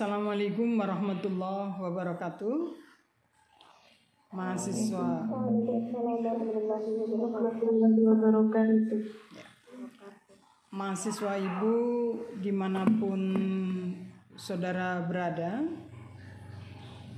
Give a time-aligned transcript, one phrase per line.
[0.00, 2.72] Assalamualaikum warahmatullahi wabarakatuh.
[4.32, 5.28] Mahasiswa
[10.72, 11.74] mahasiswa ibu
[12.40, 13.20] di mana pun
[14.40, 15.68] saudara berada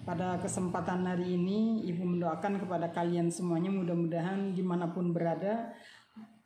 [0.02, 5.70] pada kesempatan hari ini ibu mendoakan kepada kalian semuanya mudah-mudahan di mana pun berada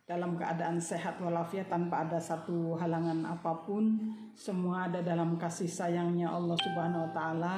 [0.07, 3.99] dalam keadaan sehat walafiat tanpa ada satu halangan apa pun
[4.39, 7.57] semua ada dalam kasih sayangnya Allah Subhanahu wa taala.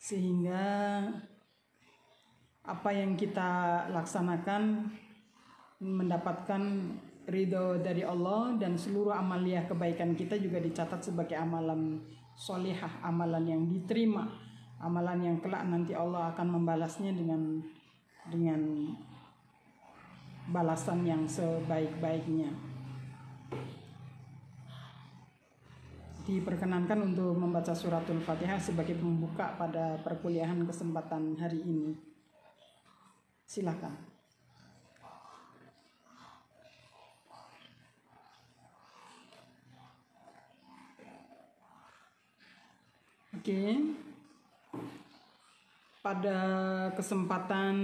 [0.00, 0.64] Sehingga
[2.64, 4.88] apa yang kita laksanakan
[5.84, 6.62] mendapatkan
[7.28, 12.02] ridho dari Allah dan seluruh amalia kebaikan kita juga dicatat sebagai amalan
[12.34, 14.26] solihah amalan yang diterima
[14.82, 17.62] amalan yang kelak nanti Allah akan membalasnya dengan
[18.26, 18.90] dengan
[20.50, 22.50] balasan yang sebaik-baiknya.
[26.22, 31.98] Diperkenankan untuk membaca suratul Fatihah sebagai pembuka pada perkuliahan kesempatan hari ini.
[33.42, 34.12] Silakan.
[43.42, 43.74] Oke.
[45.98, 46.38] Pada
[46.94, 47.74] kesempatan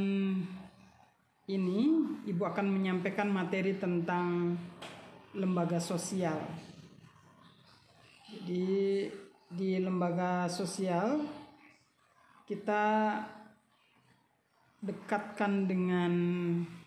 [1.49, 4.53] ini Ibu akan menyampaikan materi tentang
[5.33, 6.37] lembaga sosial.
[8.29, 9.09] Jadi
[9.49, 11.25] di lembaga sosial
[12.45, 13.17] kita
[14.79, 16.13] dekatkan dengan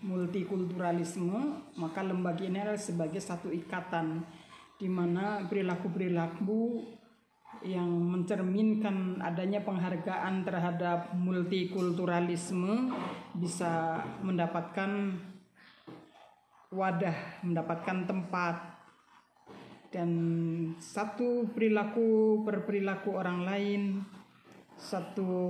[0.06, 4.22] multikulturalisme, maka lembaga ini adalah sebagai satu ikatan
[4.78, 6.86] di mana perilaku-perilaku
[7.62, 12.90] yang mencerminkan adanya penghargaan terhadap multikulturalisme
[13.38, 15.14] bisa mendapatkan
[16.74, 18.56] wadah, mendapatkan tempat.
[19.92, 20.12] Dan
[20.80, 23.82] satu perilaku per perilaku orang lain,
[24.80, 25.44] satu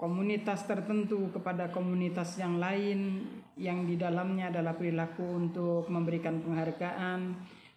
[0.00, 7.20] komunitas tertentu kepada komunitas yang lain yang di dalamnya adalah perilaku untuk memberikan penghargaan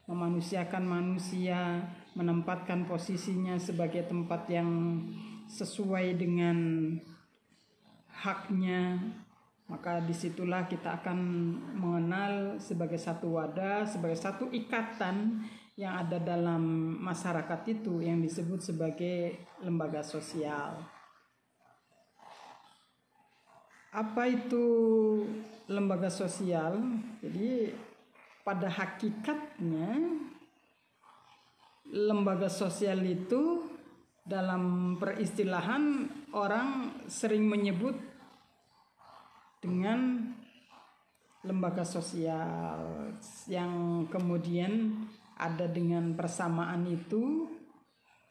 [0.07, 1.83] memanusiakan manusia,
[2.15, 5.03] menempatkan posisinya sebagai tempat yang
[5.51, 6.57] sesuai dengan
[8.07, 8.97] haknya,
[9.67, 11.19] maka di situlah kita akan
[11.75, 15.43] mengenal sebagai satu wadah, sebagai satu ikatan
[15.77, 20.81] yang ada dalam masyarakat itu yang disebut sebagai lembaga sosial.
[23.91, 24.65] Apa itu
[25.67, 26.81] lembaga sosial?
[27.21, 27.75] Jadi
[28.47, 30.23] pada hakikatnya
[31.91, 33.67] lembaga sosial itu
[34.23, 37.99] dalam peristilahan orang sering menyebut
[39.59, 40.31] dengan
[41.43, 43.11] lembaga sosial
[43.51, 44.95] yang kemudian
[45.35, 47.51] ada dengan persamaan itu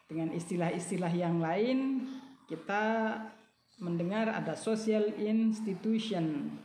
[0.09, 2.09] dengan istilah-istilah yang lain.
[2.49, 3.17] Kita
[3.85, 6.57] mendengar ada social institution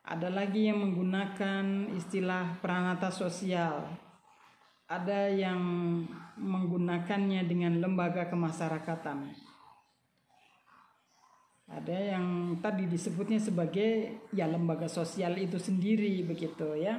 [0.00, 3.84] ada lagi yang menggunakan istilah peranata sosial.
[4.90, 5.60] Ada yang
[6.40, 9.30] menggunakannya dengan lembaga kemasyarakatan.
[11.70, 16.98] Ada yang tadi disebutnya sebagai ya lembaga sosial itu sendiri begitu ya.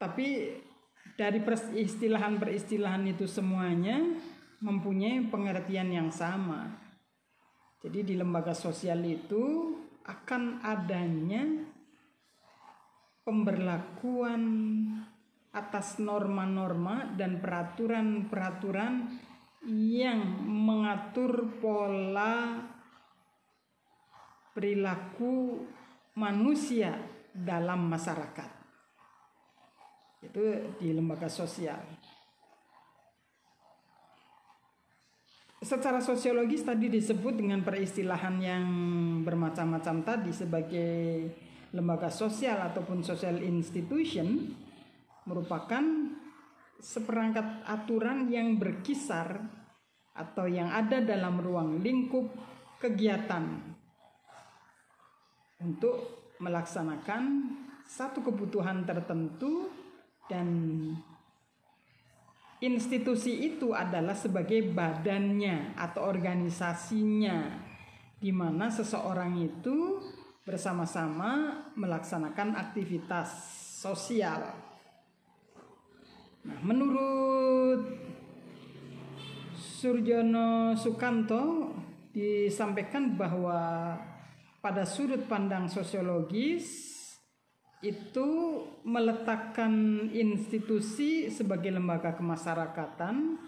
[0.00, 0.56] Tapi
[1.20, 4.00] dari peristilahan-peristilahan itu semuanya
[4.64, 6.72] mempunyai pengertian yang sama.
[7.84, 11.42] Jadi di lembaga sosial itu akan adanya
[13.26, 14.42] pemberlakuan
[15.50, 19.08] atas norma-norma dan peraturan-peraturan
[19.66, 22.60] yang mengatur pola
[24.54, 25.64] perilaku
[26.14, 26.94] manusia
[27.34, 28.50] dalam masyarakat.
[30.22, 30.40] Itu
[30.78, 31.95] di lembaga sosial.
[35.66, 38.64] Secara sosiologis tadi disebut dengan peristilahan yang
[39.26, 40.94] bermacam-macam tadi sebagai
[41.74, 44.54] lembaga sosial ataupun social institution
[45.26, 45.82] merupakan
[46.78, 49.42] seperangkat aturan yang berkisar
[50.14, 52.30] atau yang ada dalam ruang lingkup
[52.78, 53.74] kegiatan
[55.66, 57.22] untuk melaksanakan
[57.82, 59.66] satu kebutuhan tertentu
[60.30, 60.46] dan
[62.64, 67.62] institusi itu adalah sebagai badannya atau organisasinya
[68.16, 70.00] di mana seseorang itu
[70.46, 73.28] bersama-sama melaksanakan aktivitas
[73.76, 74.56] sosial.
[76.46, 77.82] Nah, menurut
[79.58, 81.74] Surjono Sukanto
[82.14, 83.92] disampaikan bahwa
[84.64, 86.95] pada sudut pandang sosiologis
[87.86, 88.28] itu
[88.82, 93.38] meletakkan institusi sebagai lembaga kemasyarakatan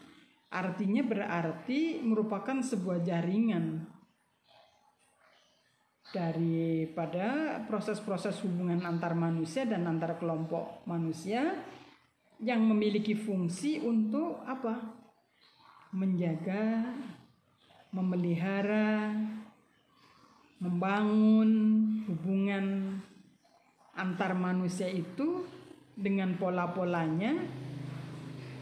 [0.49, 3.85] artinya berarti merupakan sebuah jaringan
[6.09, 11.53] daripada proses-proses hubungan antar manusia dan antar kelompok manusia
[12.41, 14.97] yang memiliki fungsi untuk apa?
[15.93, 16.97] Menjaga,
[17.93, 19.13] memelihara,
[20.59, 21.51] membangun
[22.09, 22.99] hubungan
[23.99, 25.43] antar manusia itu
[25.99, 27.35] dengan pola-polanya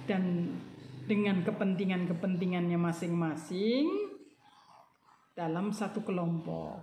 [0.09, 0.57] dan
[1.05, 3.85] dengan kepentingan-kepentingannya masing-masing
[5.37, 6.81] dalam satu kelompok.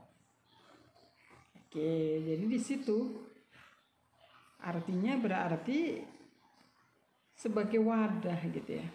[1.57, 3.17] Oke, jadi di situ
[4.61, 6.05] artinya berarti
[7.33, 8.87] sebagai wadah gitu ya.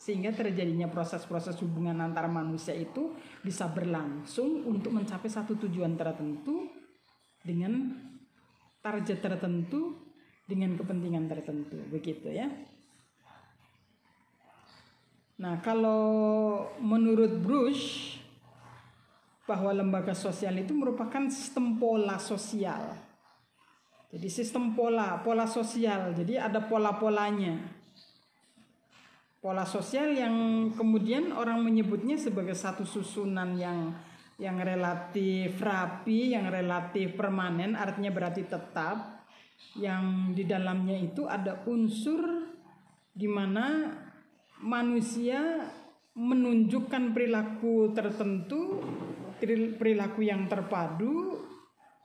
[0.00, 3.12] Sehingga terjadinya proses-proses hubungan antar manusia itu
[3.44, 6.70] bisa berlangsung untuk mencapai satu tujuan tertentu
[7.44, 7.92] dengan
[8.86, 9.98] target tertentu
[10.46, 12.46] dengan kepentingan tertentu begitu ya.
[15.36, 16.06] Nah, kalau
[16.78, 18.16] menurut Bruce
[19.44, 22.94] bahwa lembaga sosial itu merupakan sistem pola sosial.
[24.08, 26.14] Jadi sistem pola, pola sosial.
[26.14, 27.58] Jadi ada pola-polanya.
[29.42, 30.34] Pola sosial yang
[30.72, 33.92] kemudian orang menyebutnya sebagai satu susunan yang
[34.36, 39.24] yang relatif rapi, yang relatif permanen, artinya berarti tetap.
[39.76, 42.20] Yang di dalamnya itu ada unsur
[43.16, 43.88] di mana
[44.60, 45.64] manusia
[46.16, 48.84] menunjukkan perilaku tertentu
[49.80, 51.40] perilaku yang terpadu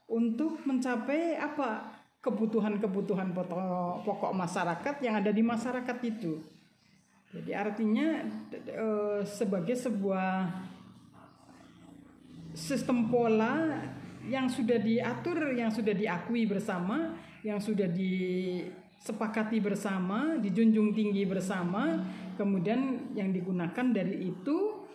[0.08, 3.32] untuk mencapai apa kebutuhan-kebutuhan
[4.04, 6.38] pokok masyarakat yang ada di masyarakat itu.
[7.32, 8.20] Jadi artinya
[8.52, 8.88] e,
[9.24, 10.52] sebagai sebuah
[12.52, 13.80] sistem pola
[14.28, 21.98] yang sudah diatur, yang sudah diakui bersama, yang sudah disepakati bersama, dijunjung tinggi bersama,
[22.38, 24.86] kemudian yang digunakan dari itu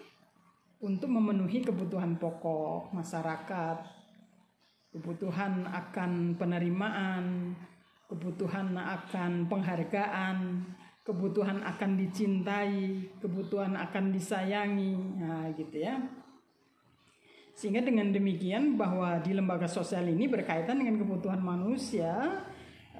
[0.80, 3.77] untuk memenuhi kebutuhan pokok masyarakat,
[4.94, 7.57] kebutuhan akan penerimaan,
[8.07, 10.38] kebutuhan akan penghargaan,
[11.04, 16.00] kebutuhan akan dicintai, kebutuhan akan disayangi, nah gitu ya.
[17.57, 22.45] Sehingga dengan demikian bahwa di lembaga sosial ini berkaitan dengan kebutuhan manusia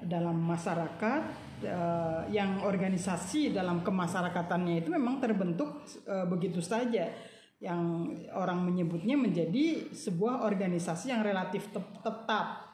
[0.02, 1.22] dalam masyarakat
[1.62, 7.06] eh, yang organisasi dalam kemasyarakatannya itu memang terbentuk eh, begitu saja
[7.58, 12.66] yang orang menyebutnya menjadi sebuah organisasi yang relatif tetap.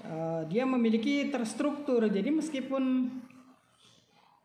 [0.00, 3.12] Uh, dia memiliki terstruktur, jadi meskipun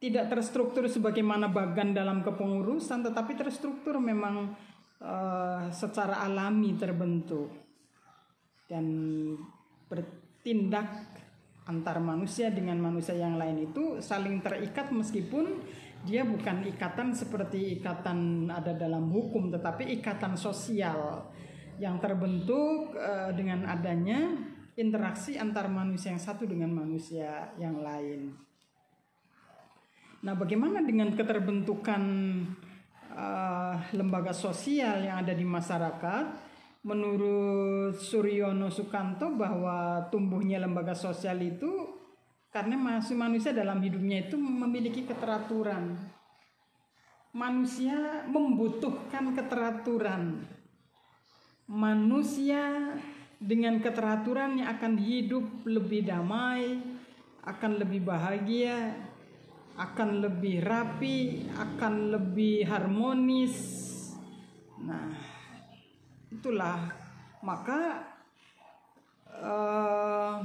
[0.04, 4.52] tidak terstruktur sebagaimana bagan dalam kepengurusan, tetapi terstruktur memang
[5.02, 7.52] uh, secara alami terbentuk
[8.70, 8.86] dan
[9.90, 11.16] bertindak
[11.66, 15.66] antar manusia dengan manusia yang lain itu saling terikat meskipun
[16.06, 21.26] dia bukan ikatan seperti ikatan ada dalam hukum tetapi ikatan sosial
[21.82, 24.38] yang terbentuk uh, dengan adanya
[24.76, 28.36] interaksi antar manusia yang satu dengan manusia yang lain.
[30.24, 32.04] Nah, bagaimana dengan keterbentukan
[33.16, 36.26] uh, lembaga sosial yang ada di masyarakat?
[36.86, 41.98] Menurut Suryono Sukanto bahwa tumbuhnya lembaga sosial itu
[42.54, 45.98] karena masih manusia dalam hidupnya itu memiliki keteraturan.
[47.34, 50.46] Manusia membutuhkan keteraturan.
[51.66, 52.94] Manusia
[53.42, 56.80] dengan keteraturan yang akan hidup lebih damai,
[57.44, 58.94] akan lebih bahagia,
[59.76, 63.56] akan lebih rapi, akan lebih harmonis.
[64.80, 65.12] Nah,
[66.32, 66.80] itulah
[67.44, 68.08] maka
[69.28, 70.40] uh,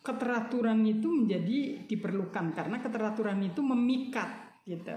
[0.00, 4.96] keteraturan itu menjadi diperlukan karena keteraturan itu memikat gitu.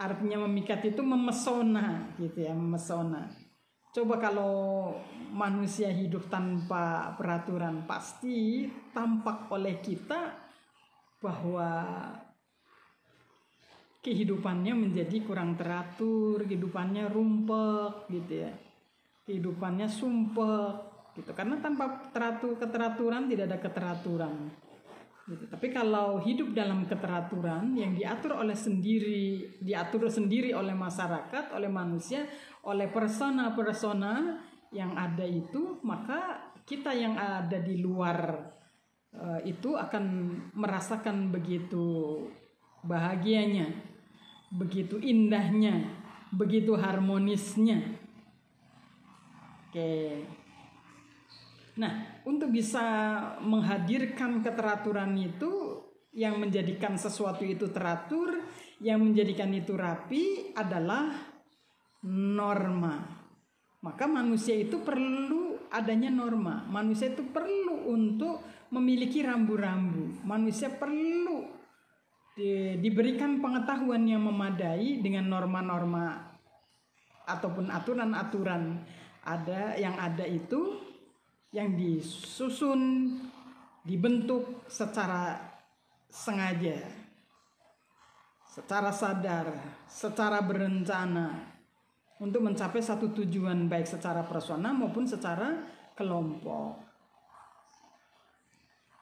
[0.00, 3.30] Artinya memikat itu memesona gitu ya, memesona.
[3.90, 4.54] Coba kalau
[5.34, 8.64] manusia hidup tanpa peraturan pasti
[8.94, 10.30] tampak oleh kita
[11.20, 11.68] bahwa
[14.00, 18.52] kehidupannya menjadi kurang teratur, kehidupannya rumpek gitu ya.
[19.28, 20.90] Kehidupannya sumpek,
[21.20, 24.34] gitu karena tanpa teratur keteraturan tidak ada keteraturan
[25.26, 25.44] gitu.
[25.50, 32.24] tapi kalau hidup dalam keteraturan yang diatur oleh sendiri diatur sendiri oleh masyarakat oleh manusia
[32.64, 34.38] oleh persona-persona
[34.70, 38.46] yang ada itu maka kita yang ada di luar
[39.18, 40.04] uh, itu akan
[40.54, 42.22] merasakan begitu
[42.86, 43.89] bahagianya
[44.50, 45.86] begitu indahnya
[46.34, 47.98] begitu harmonisnya
[49.70, 49.90] oke
[51.80, 52.84] Nah, untuk bisa
[53.40, 55.80] menghadirkan keteraturan itu
[56.12, 58.36] yang menjadikan sesuatu itu teratur,
[58.84, 61.08] yang menjadikan itu rapi adalah
[62.04, 63.00] norma.
[63.80, 66.68] Maka manusia itu perlu adanya norma.
[66.68, 70.26] Manusia itu perlu untuk memiliki rambu-rambu.
[70.28, 71.59] Manusia perlu
[72.40, 76.32] di, diberikan pengetahuan yang memadai dengan norma-norma
[77.28, 78.80] ataupun aturan-aturan.
[79.20, 80.80] Ada yang ada itu
[81.52, 83.12] yang disusun
[83.84, 85.36] dibentuk secara
[86.08, 86.80] sengaja
[88.50, 89.46] secara sadar
[89.86, 91.54] secara berencana
[92.18, 95.62] untuk mencapai satu tujuan baik secara personal maupun secara
[95.94, 96.89] kelompok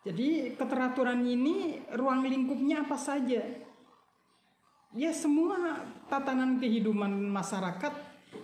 [0.07, 3.43] jadi keteraturan ini ruang lingkupnya apa saja
[4.95, 7.93] ya semua tatanan kehidupan masyarakat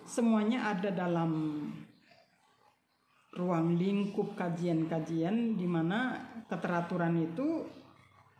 [0.05, 1.33] semuanya ada dalam
[3.35, 7.67] ruang lingkup kajian-kajian di mana keteraturan itu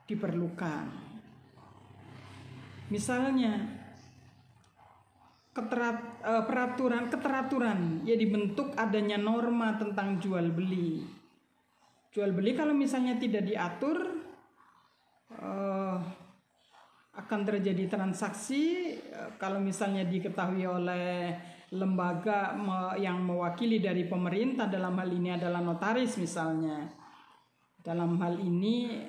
[0.07, 0.87] diperlukan.
[2.95, 3.59] Misalnya
[5.51, 11.03] keterat, uh, peraturan keteraturan ya dibentuk adanya norma tentang jual beli.
[12.15, 13.99] Jual beli kalau misalnya tidak diatur
[15.35, 15.99] uh,
[17.19, 21.35] akan terjadi transaksi uh, kalau misalnya diketahui oleh
[21.75, 22.55] lembaga
[23.03, 26.87] yang mewakili dari pemerintah dalam hal ini adalah notaris misalnya.
[27.83, 29.03] Dalam hal ini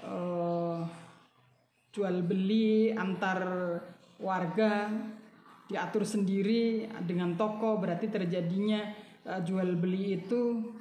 [0.00, 0.80] uh,
[1.92, 3.44] jual beli antar
[4.16, 4.88] warga
[5.68, 8.96] diatur sendiri dengan toko berarti terjadinya
[9.28, 10.72] uh, jual beli itu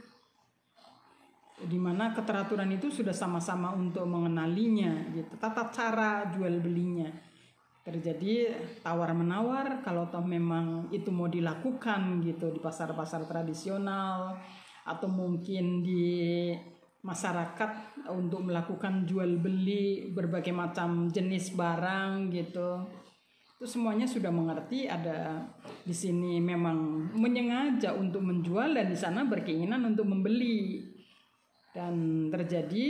[1.58, 5.34] di mana keteraturan itu sudah sama-sama untuk mengenalinya gitu.
[5.42, 7.10] Tata cara jual belinya.
[7.82, 14.38] Terjadi tawar menawar kalau toh memang itu mau dilakukan gitu di pasar-pasar tradisional
[14.84, 16.52] atau mungkin di
[17.02, 22.86] masyarakat untuk melakukan jual beli berbagai macam jenis barang gitu.
[23.58, 25.42] Itu semuanya sudah mengerti ada
[25.82, 30.84] di sini memang menyengaja untuk menjual dan di sana berkeinginan untuk membeli
[31.78, 32.86] dan terjadi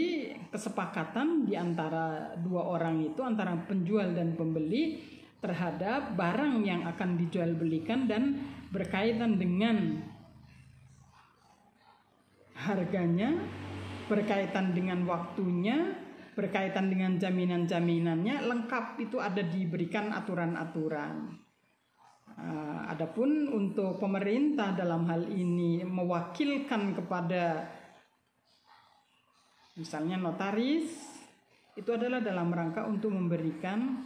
[0.47, 5.03] kesepakatan di antara dua orang itu antara penjual dan pembeli
[5.43, 8.39] terhadap barang yang akan dijual belikan dan
[8.71, 9.99] berkaitan dengan
[12.55, 13.35] harganya,
[14.07, 15.91] berkaitan dengan waktunya,
[16.33, 21.43] berkaitan dengan jaminan-jaminannya lengkap itu ada diberikan aturan-aturan.
[22.37, 27.65] Uh, adapun untuk pemerintah dalam hal ini mewakilkan kepada
[29.77, 30.89] Misalnya notaris
[31.77, 34.01] itu adalah dalam rangka untuk memberikan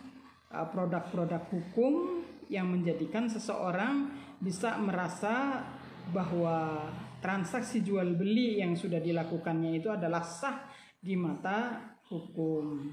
[0.52, 4.12] uh, produk-produk hukum yang menjadikan seseorang
[4.44, 5.64] bisa merasa
[6.12, 6.92] bahwa
[7.24, 10.68] transaksi jual beli yang sudah dilakukannya itu adalah sah
[11.00, 11.80] di mata
[12.12, 12.92] hukum.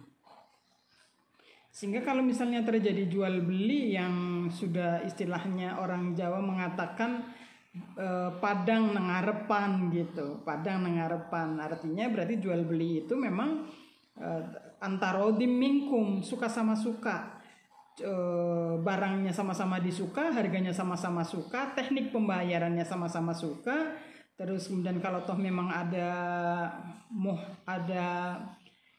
[1.74, 7.34] Sehingga kalau misalnya terjadi jual beli yang sudah istilahnya orang Jawa mengatakan
[7.98, 10.38] Eh, padang nengarepan gitu.
[10.46, 11.58] Padang nengarepan.
[11.58, 13.66] Artinya berarti jual beli itu memang
[14.22, 14.42] uh,
[14.78, 17.42] antarodim mingkum suka sama suka.
[17.98, 23.98] Uh, barangnya sama-sama disuka harganya sama-sama suka teknik pembayarannya sama-sama suka.
[24.38, 26.06] Terus kemudian kalau toh memang ada
[27.10, 28.38] moh ada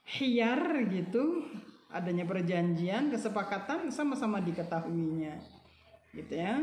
[0.03, 1.48] hiar gitu
[1.95, 5.39] adanya perjanjian kesepakatan sama-sama diketahuinya.
[6.12, 6.59] Gitu ya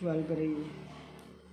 [0.00, 0.64] jual beli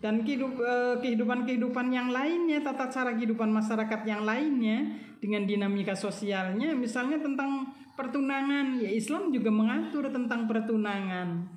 [0.04, 7.24] dan eh, kehidupan-kehidupan yang lainnya, tata cara kehidupan masyarakat yang lainnya dengan dinamika sosialnya, misalnya
[7.24, 11.48] tentang pertunangan, ya Islam juga mengatur tentang pertunangan.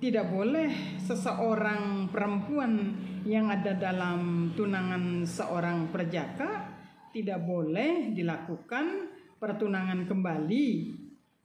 [0.00, 2.96] Tidak boleh seseorang perempuan
[3.28, 6.74] yang ada dalam tunangan seorang perjaka
[7.12, 10.66] tidak boleh dilakukan pertunangan kembali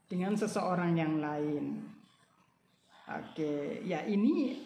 [0.08, 1.97] dengan seseorang yang lain.
[3.08, 4.60] Oke, ya ini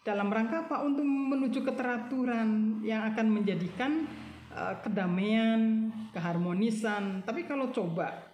[0.00, 4.08] dalam rangka apa untuk menuju keteraturan yang akan menjadikan
[4.56, 7.20] uh, kedamaian, keharmonisan.
[7.28, 8.24] Tapi kalau coba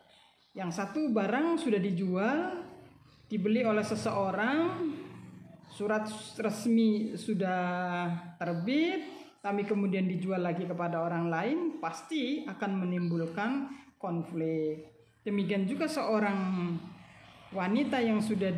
[0.54, 2.62] yang satu barang sudah dijual,
[3.26, 4.86] dibeli oleh seseorang,
[5.66, 6.06] surat
[6.38, 8.06] resmi sudah
[8.38, 9.02] terbit,
[9.42, 13.66] tapi kemudian dijual lagi kepada orang lain, pasti akan menimbulkan
[13.98, 14.94] konflik.
[15.26, 16.38] Demikian juga seorang
[17.54, 18.50] wanita yang sudah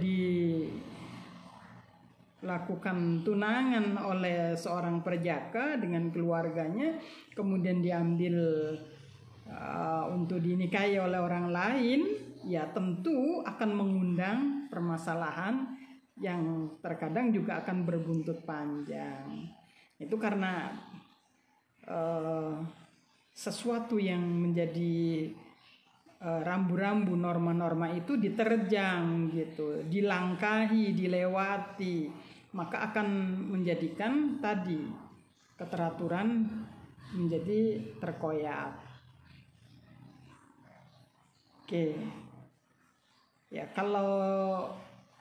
[2.40, 6.96] dilakukan tunangan oleh seorang perjaka dengan keluarganya
[7.36, 8.34] kemudian diambil
[9.52, 12.00] uh, untuk dinikahi oleh orang lain
[12.48, 15.76] ya tentu akan mengundang permasalahan
[16.16, 19.52] yang terkadang juga akan berbuntut panjang.
[20.00, 20.72] Itu karena
[21.84, 22.64] uh,
[23.36, 25.28] sesuatu yang menjadi
[26.20, 32.08] rambu-rambu norma-norma itu diterjang gitu, dilangkahi, dilewati,
[32.56, 33.08] maka akan
[33.52, 34.80] menjadikan tadi
[35.60, 36.48] keteraturan
[37.16, 38.72] menjadi terkoyak.
[41.62, 41.98] Oke.
[43.50, 44.10] Ya, kalau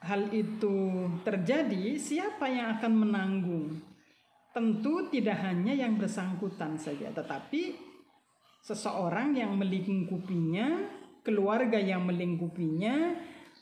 [0.01, 3.67] hal itu terjadi, siapa yang akan menanggung?
[4.55, 7.84] Tentu tidak hanya yang bersangkutan saja, tetapi
[8.65, 10.89] seseorang yang melingkupinya,
[11.21, 13.13] keluarga yang melingkupinya,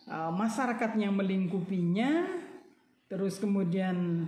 [0.08, 2.24] uh, masyarakat yang melingkupinya,
[3.12, 4.24] terus kemudian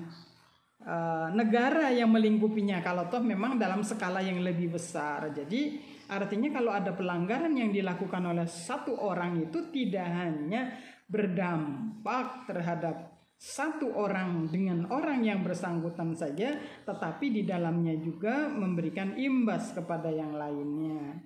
[0.84, 2.84] uh, negara yang melingkupinya.
[2.84, 5.80] Kalau toh memang dalam skala yang lebih besar, jadi
[6.12, 10.76] artinya kalau ada pelanggaran yang dilakukan oleh satu orang itu tidak hanya
[11.08, 16.56] berdampak terhadap satu orang dengan orang yang bersangkutan saja,
[16.88, 21.20] tetapi di dalamnya juga memberikan imbas kepada yang lainnya.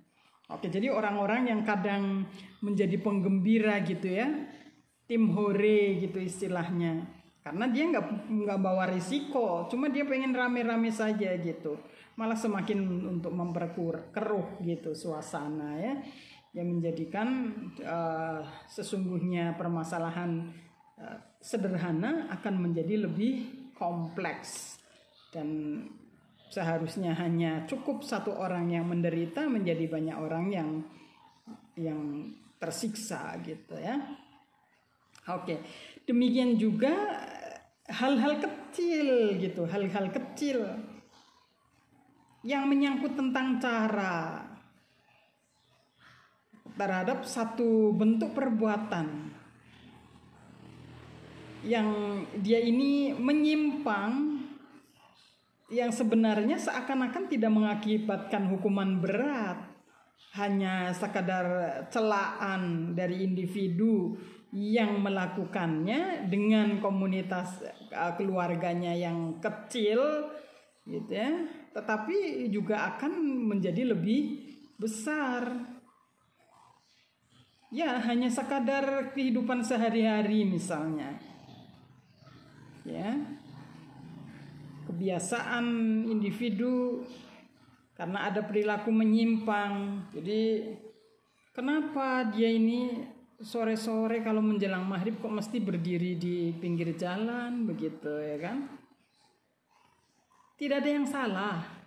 [0.49, 2.25] Oke, jadi orang-orang yang kadang
[2.65, 4.25] menjadi penggembira gitu ya,
[5.05, 7.05] tim hore gitu istilahnya,
[7.45, 11.77] karena dia nggak nggak bawa risiko, cuma dia pengen rame-rame saja gitu,
[12.17, 15.93] malah semakin untuk memperkeruh gitu suasana ya
[16.57, 17.53] yang menjadikan
[17.85, 20.49] uh, sesungguhnya permasalahan
[20.97, 23.47] uh, sederhana akan menjadi lebih
[23.79, 24.75] kompleks
[25.31, 25.81] dan
[26.51, 30.69] seharusnya hanya cukup satu orang yang menderita menjadi banyak orang yang
[31.79, 32.27] yang
[32.59, 33.95] tersiksa gitu ya.
[35.29, 35.61] Oke,
[36.03, 36.91] demikian juga
[37.87, 40.65] hal-hal kecil gitu, hal-hal kecil
[42.43, 44.43] yang menyangkut tentang cara
[46.79, 49.35] terhadap satu bentuk perbuatan
[51.63, 54.39] yang dia ini menyimpang
[55.69, 59.69] yang sebenarnya seakan-akan tidak mengakibatkan hukuman berat.
[60.29, 61.45] Hanya sekadar
[61.89, 64.13] celaan dari individu
[64.53, 70.29] yang melakukannya dengan komunitas uh, keluarganya yang kecil
[70.85, 71.33] gitu ya.
[71.73, 75.49] Tetapi juga akan menjadi lebih besar.
[77.73, 81.28] Ya hanya sekadar kehidupan sehari-hari misalnya
[82.89, 83.13] ya.
[84.89, 85.65] Kebiasaan
[86.09, 87.05] individu
[87.93, 90.07] karena ada perilaku menyimpang.
[90.15, 90.73] Jadi
[91.53, 93.05] kenapa dia ini
[93.39, 98.57] sore-sore kalau menjelang maghrib kok mesti berdiri di pinggir jalan begitu ya kan?
[100.59, 101.79] Tidak ada yang salah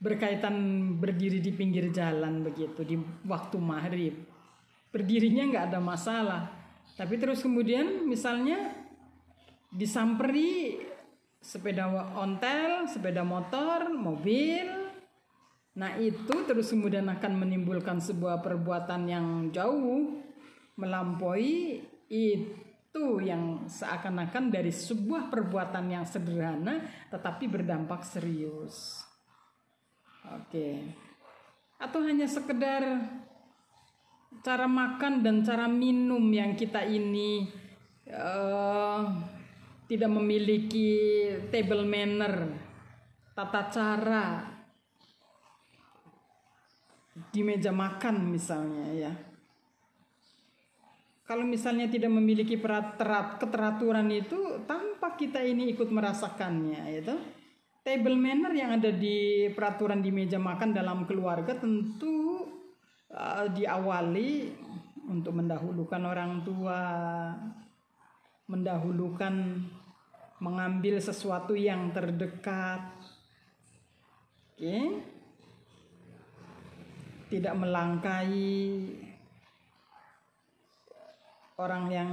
[0.00, 0.56] berkaitan
[0.96, 2.96] berdiri di pinggir jalan begitu di
[3.28, 4.14] waktu maghrib.
[4.90, 6.42] Berdirinya nggak ada masalah.
[6.96, 8.79] Tapi terus kemudian misalnya
[9.70, 10.82] disamperi
[11.40, 11.88] sepeda
[12.20, 14.92] ontel sepeda motor mobil.
[15.80, 20.20] Nah itu terus kemudian akan menimbulkan sebuah perbuatan yang jauh
[20.76, 21.80] melampaui
[22.10, 29.06] itu yang seakan-akan dari sebuah perbuatan yang sederhana tetapi berdampak serius.
[30.28, 30.84] Oke.
[31.80, 33.00] Atau hanya sekedar
[34.44, 37.48] cara makan dan cara minum yang kita ini
[38.12, 39.39] uh,
[39.90, 40.94] tidak memiliki
[41.50, 42.46] table manner,
[43.34, 44.26] tata cara
[47.34, 49.12] di meja makan misalnya ya.
[51.26, 52.98] Kalau misalnya tidak memiliki perat
[53.42, 57.14] keteraturan itu tanpa kita ini ikut merasakannya itu
[57.82, 62.46] table manner yang ada di peraturan di meja makan dalam keluarga tentu
[63.10, 64.54] uh, diawali
[65.10, 66.82] untuk mendahulukan orang tua,
[68.46, 69.34] mendahulukan
[70.40, 72.80] mengambil sesuatu yang terdekat.
[74.56, 75.04] Oke.
[77.30, 78.42] Tidak melangkai
[81.60, 82.12] orang yang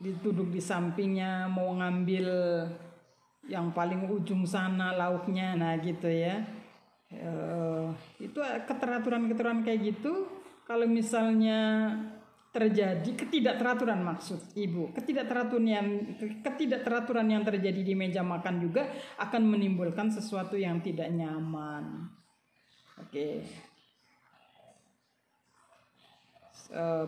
[0.00, 2.26] dituduh di sampingnya mau ngambil
[3.50, 6.40] yang paling ujung sana lauknya nah gitu ya
[7.20, 10.24] uh, itu keteraturan-keteraturan kayak gitu
[10.64, 11.92] kalau misalnya
[12.50, 14.90] terjadi ketidakteraturan maksud ibu.
[14.90, 15.86] Ketidakteraturan yang
[16.42, 18.90] ketidakteraturan yang terjadi di meja makan juga
[19.22, 22.10] akan menimbulkan sesuatu yang tidak nyaman.
[22.98, 23.46] Oke.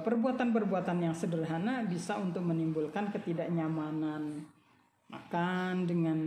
[0.02, 4.46] Perbuatan-perbuatan yang sederhana bisa untuk menimbulkan ketidaknyamanan.
[5.12, 6.18] Makan dengan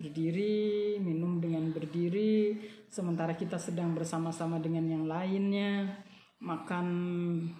[0.00, 2.56] berdiri, minum dengan berdiri,
[2.88, 6.00] sementara kita sedang bersama-sama dengan yang lainnya,
[6.42, 6.86] makan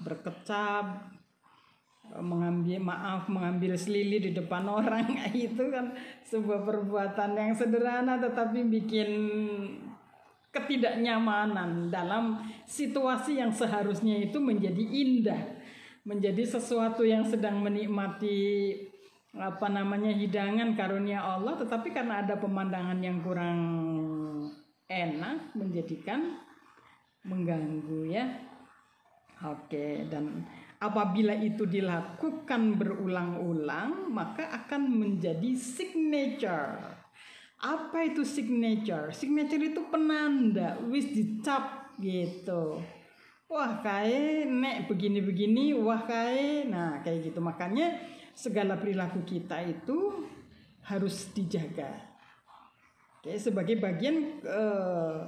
[0.02, 1.06] berkecap,
[2.18, 5.06] mengambil maaf mengambil selili di depan orang.
[5.32, 5.94] Itu kan
[6.26, 9.10] sebuah perbuatan yang sederhana tetapi bikin
[10.52, 15.40] ketidaknyamanan dalam situasi yang seharusnya itu menjadi indah
[16.04, 18.74] menjadi sesuatu yang sedang menikmati
[19.32, 21.56] apa namanya hidangan karunia Allah.
[21.56, 23.60] Tetapi karena ada pemandangan yang kurang
[24.90, 26.36] enak menjadikan
[27.22, 28.51] mengganggu ya
[29.42, 30.46] oke dan
[30.82, 36.98] apabila itu dilakukan berulang-ulang maka akan menjadi signature.
[37.62, 39.14] Apa itu signature?
[39.14, 42.82] Signature itu penanda wis dicap gitu.
[43.46, 47.38] Wah kayak nek begini-begini wah kayak nah kayak gitu.
[47.38, 48.02] Makanya
[48.34, 50.26] segala perilaku kita itu
[50.82, 52.10] harus dijaga.
[53.22, 55.18] Oke, sebagai bagian eh,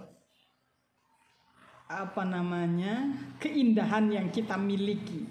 [1.95, 5.23] apa namanya keindahan yang kita miliki,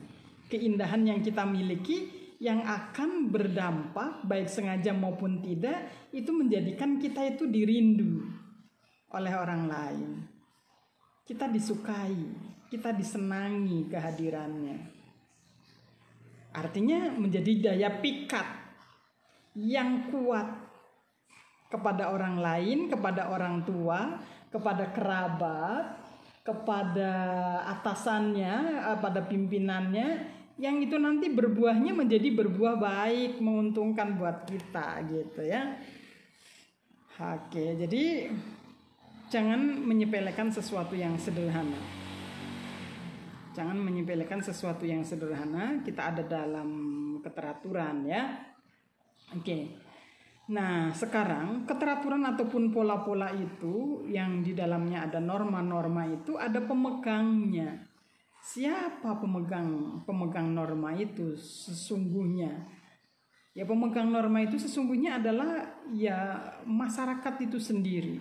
[0.47, 7.47] keindahan yang kita miliki yang akan berdampak baik sengaja maupun tidak itu menjadikan kita itu
[7.47, 8.19] dirindu
[9.15, 10.09] oleh orang lain.
[11.23, 12.19] Kita disukai,
[12.67, 14.77] kita disenangi kehadirannya.
[16.53, 18.45] Artinya menjadi daya pikat
[19.55, 20.51] yang kuat
[21.71, 24.19] kepada orang lain, kepada orang tua,
[24.51, 26.02] kepada kerabat,
[26.43, 27.11] kepada
[27.79, 28.53] atasannya,
[28.93, 30.07] eh, pada pimpinannya
[30.61, 35.81] yang itu nanti berbuahnya menjadi berbuah baik, menguntungkan buat kita gitu ya.
[37.17, 38.29] Oke, jadi
[39.33, 42.03] jangan menyepelekan sesuatu yang sederhana.
[43.53, 45.81] Jangan menyepelekan sesuatu yang sederhana.
[45.85, 46.69] Kita ada dalam
[47.21, 48.33] keteraturan ya.
[49.33, 49.82] Oke.
[50.43, 57.87] Nah, sekarang keteraturan ataupun pola-pola itu yang di dalamnya ada norma-norma itu ada pemegangnya.
[58.43, 62.51] Siapa pemegang pemegang norma itu sesungguhnya?
[63.55, 68.19] Ya pemegang norma itu sesungguhnya adalah ya masyarakat itu sendiri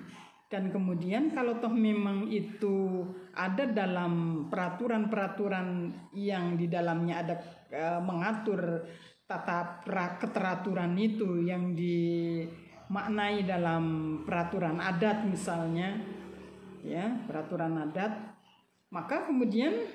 [0.52, 7.35] dan kemudian kalau toh memang itu ada dalam peraturan-peraturan yang di dalamnya ada
[7.72, 8.85] e, mengatur
[9.26, 9.80] tata
[10.20, 13.85] keteraturan itu yang dimaknai dalam
[14.26, 15.98] peraturan adat misalnya
[16.82, 18.12] ya peraturan adat
[18.92, 19.88] maka kemudian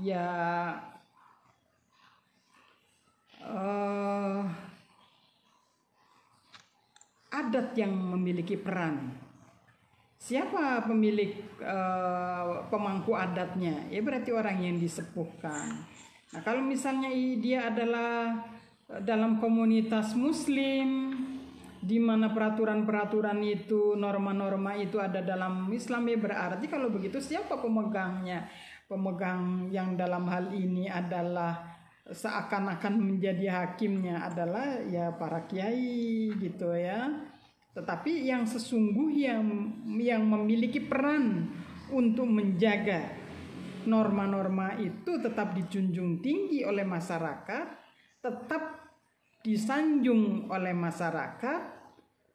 [0.00, 0.26] ya
[3.44, 4.42] uh,
[7.28, 9.12] adat yang memiliki peran
[10.22, 11.34] Siapa pemilik
[11.66, 13.90] uh, pemangku adatnya?
[13.90, 15.82] Ya berarti orang yang disepuhkan.
[16.32, 18.40] Nah, kalau misalnya dia adalah
[18.88, 21.12] eh, dalam komunitas muslim
[21.82, 28.46] di mana peraturan-peraturan itu, norma-norma itu ada dalam Islam ya berarti kalau begitu siapa pemegangnya?
[28.86, 31.72] Pemegang yang dalam hal ini adalah
[32.12, 37.08] seakan-akan menjadi hakimnya adalah ya para kiai gitu ya
[37.72, 39.40] tetapi yang sesungguhnya
[39.96, 41.48] yang memiliki peran
[41.88, 43.21] untuk menjaga
[43.86, 47.66] norma-norma itu tetap dijunjung tinggi oleh masyarakat,
[48.22, 48.62] tetap
[49.42, 51.82] disanjung oleh masyarakat,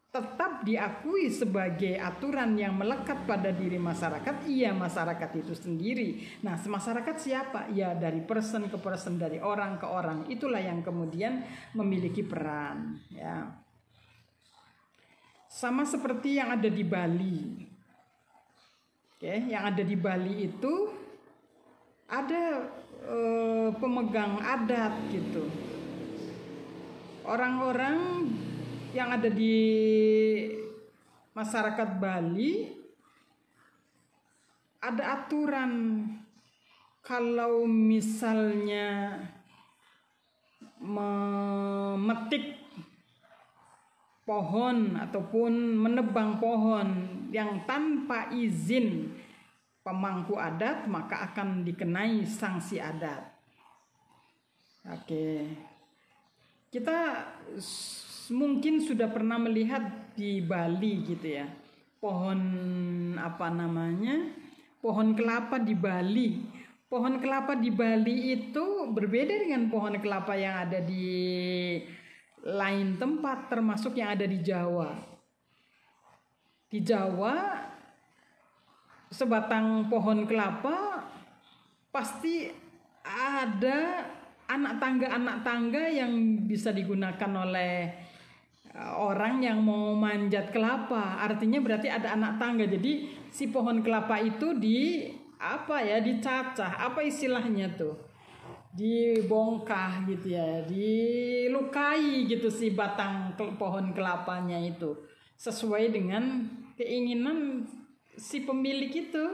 [0.08, 6.42] tetap diakui sebagai aturan yang melekat pada diri masyarakat, iya masyarakat itu sendiri.
[6.42, 7.70] Nah, masyarakat siapa?
[7.76, 10.26] Ya dari person ke person, dari orang ke orang.
[10.32, 11.44] Itulah yang kemudian
[11.76, 13.52] memiliki peran, ya.
[15.48, 17.40] Sama seperti yang ada di Bali.
[19.18, 20.74] Oke, yang ada di Bali itu
[22.08, 22.72] ada
[23.04, 25.44] eh, pemegang adat gitu.
[27.28, 28.32] Orang-orang
[28.96, 29.60] yang ada di
[31.36, 32.72] masyarakat Bali
[34.80, 35.72] ada aturan
[37.04, 39.20] kalau misalnya
[40.80, 42.58] memetik
[44.28, 46.88] pohon ataupun menebang pohon
[47.32, 49.12] yang tanpa izin
[49.88, 53.24] pemangku adat maka akan dikenai sanksi adat.
[54.92, 55.48] Oke.
[56.68, 57.24] Kita
[58.36, 61.48] mungkin sudah pernah melihat di Bali gitu ya.
[62.04, 62.40] Pohon
[63.16, 64.28] apa namanya?
[64.84, 66.44] Pohon kelapa di Bali.
[66.92, 71.08] Pohon kelapa di Bali itu berbeda dengan pohon kelapa yang ada di
[72.44, 74.96] lain tempat termasuk yang ada di Jawa.
[76.68, 77.36] Di Jawa
[79.08, 81.04] sebatang pohon kelapa
[81.92, 82.52] pasti
[83.08, 84.04] ada
[84.48, 87.92] anak tangga anak tangga yang bisa digunakan oleh
[88.72, 91.24] eh, orang yang mau manjat kelapa.
[91.24, 92.68] Artinya berarti ada anak tangga.
[92.68, 96.80] Jadi si pohon kelapa itu di apa ya dicacah.
[96.84, 98.08] Apa istilahnya tuh?
[98.78, 104.94] dibongkah gitu ya, dilukai gitu si batang pohon kelapanya itu
[105.34, 106.46] sesuai dengan
[106.78, 107.66] keinginan
[108.18, 109.26] si pemilik itu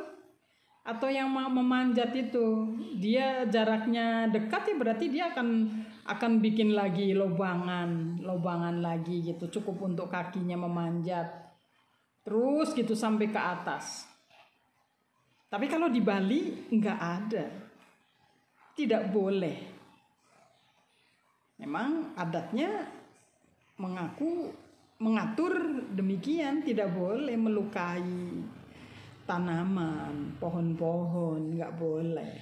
[0.84, 5.72] atau yang mau memanjat itu dia jaraknya dekat ya berarti dia akan
[6.04, 11.32] akan bikin lagi lobangan lobangan lagi gitu cukup untuk kakinya memanjat.
[12.28, 14.08] Terus gitu sampai ke atas.
[15.48, 17.46] Tapi kalau di Bali nggak ada.
[18.76, 19.58] Tidak boleh.
[21.64, 22.84] Memang adatnya
[23.80, 24.52] mengaku
[25.00, 28.40] mengatur demikian tidak boleh melukai
[29.24, 32.36] tanaman, pohon-pohon nggak boleh.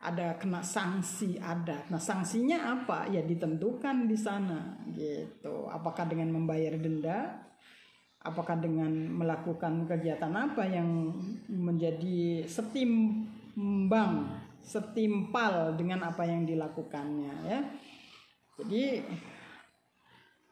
[0.00, 1.84] Ada kena sanksi ada.
[1.92, 3.04] Nah sanksinya apa?
[3.12, 5.68] Ya ditentukan di sana gitu.
[5.68, 7.36] Apakah dengan membayar denda?
[8.20, 11.12] Apakah dengan melakukan kegiatan apa yang
[11.48, 14.28] menjadi setimbang,
[14.60, 17.60] setimpal dengan apa yang dilakukannya ya.
[18.60, 19.04] Jadi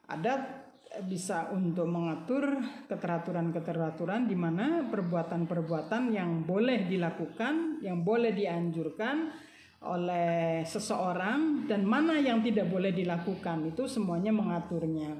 [0.09, 0.65] ada
[1.05, 9.31] bisa untuk mengatur keteraturan-keteraturan di mana perbuatan-perbuatan yang boleh dilakukan, yang boleh dianjurkan
[9.79, 15.15] oleh seseorang dan mana yang tidak boleh dilakukan itu semuanya mengaturnya.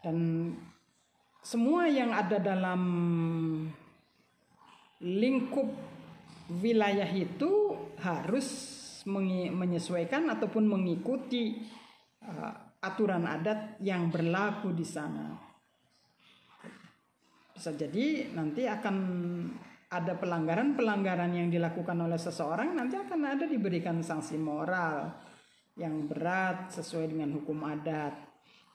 [0.00, 0.50] Dan
[1.44, 2.82] semua yang ada dalam
[5.00, 5.68] lingkup
[6.60, 8.48] wilayah itu harus
[9.54, 11.56] menyesuaikan ataupun mengikuti
[12.24, 15.36] uh, aturan adat yang berlaku di sana.
[17.52, 18.96] Bisa jadi nanti akan
[19.90, 25.12] ada pelanggaran-pelanggaran yang dilakukan oleh seseorang nanti akan ada diberikan sanksi moral
[25.76, 28.14] yang berat sesuai dengan hukum adat.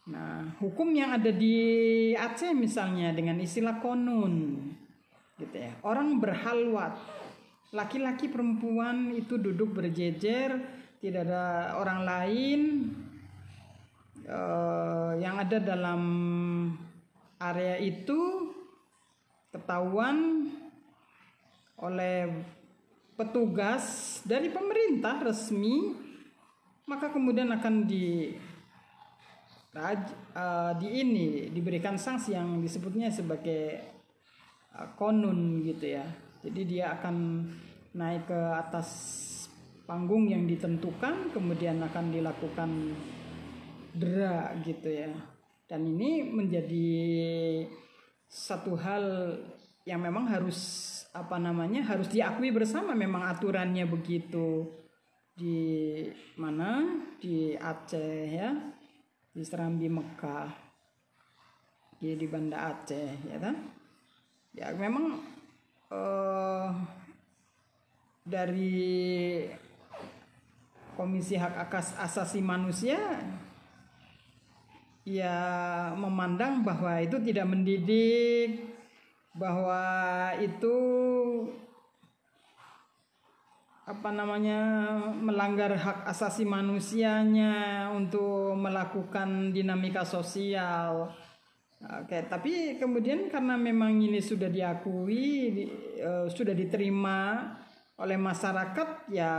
[0.05, 4.69] Nah, hukum yang ada di Aceh misalnya dengan istilah konun
[5.41, 5.73] gitu ya.
[5.81, 6.93] Orang berhalwat.
[7.73, 10.61] Laki-laki perempuan itu duduk berjejer,
[11.01, 12.61] tidak ada orang lain,
[14.29, 16.01] uh, yang ada dalam
[17.39, 18.51] area itu
[19.53, 20.49] ketahuan
[21.79, 22.31] oleh
[23.15, 25.95] petugas dari pemerintah resmi
[26.85, 28.35] maka kemudian akan di
[29.75, 33.81] uh, di ini diberikan sanksi yang disebutnya sebagai
[34.71, 36.05] uh, konun gitu ya.
[36.45, 37.15] Jadi dia akan
[37.97, 38.89] naik ke atas
[39.89, 42.69] panggung yang ditentukan kemudian akan dilakukan
[43.95, 45.11] dera gitu ya.
[45.65, 46.89] Dan ini menjadi
[48.29, 49.03] satu hal
[49.85, 50.59] yang memang harus
[51.15, 52.93] apa namanya harus diakui bersama.
[52.93, 54.69] Memang aturannya begitu.
[55.35, 56.05] Di
[56.37, 57.01] mana?
[57.17, 58.51] Di Aceh ya.
[59.33, 60.51] Di Serambi Mekah.
[61.97, 63.55] Di di Banda Aceh ya kan?
[64.55, 65.19] Ya memang
[65.91, 66.71] uh,
[68.23, 69.43] dari
[70.95, 71.67] Komisi Hak
[71.99, 72.97] Asasi Manusia
[75.05, 75.37] ya
[75.93, 78.73] memandang bahwa itu tidak mendidik,
[79.37, 79.83] bahwa
[80.41, 80.75] itu
[83.85, 84.59] apa namanya
[85.13, 91.13] melanggar hak asasi manusianya untuk melakukan dinamika sosial.
[91.85, 95.63] Oke, tapi kemudian karena memang ini sudah diakui, di,
[96.01, 97.45] uh, sudah diterima
[98.01, 99.31] oleh masyarakat, ya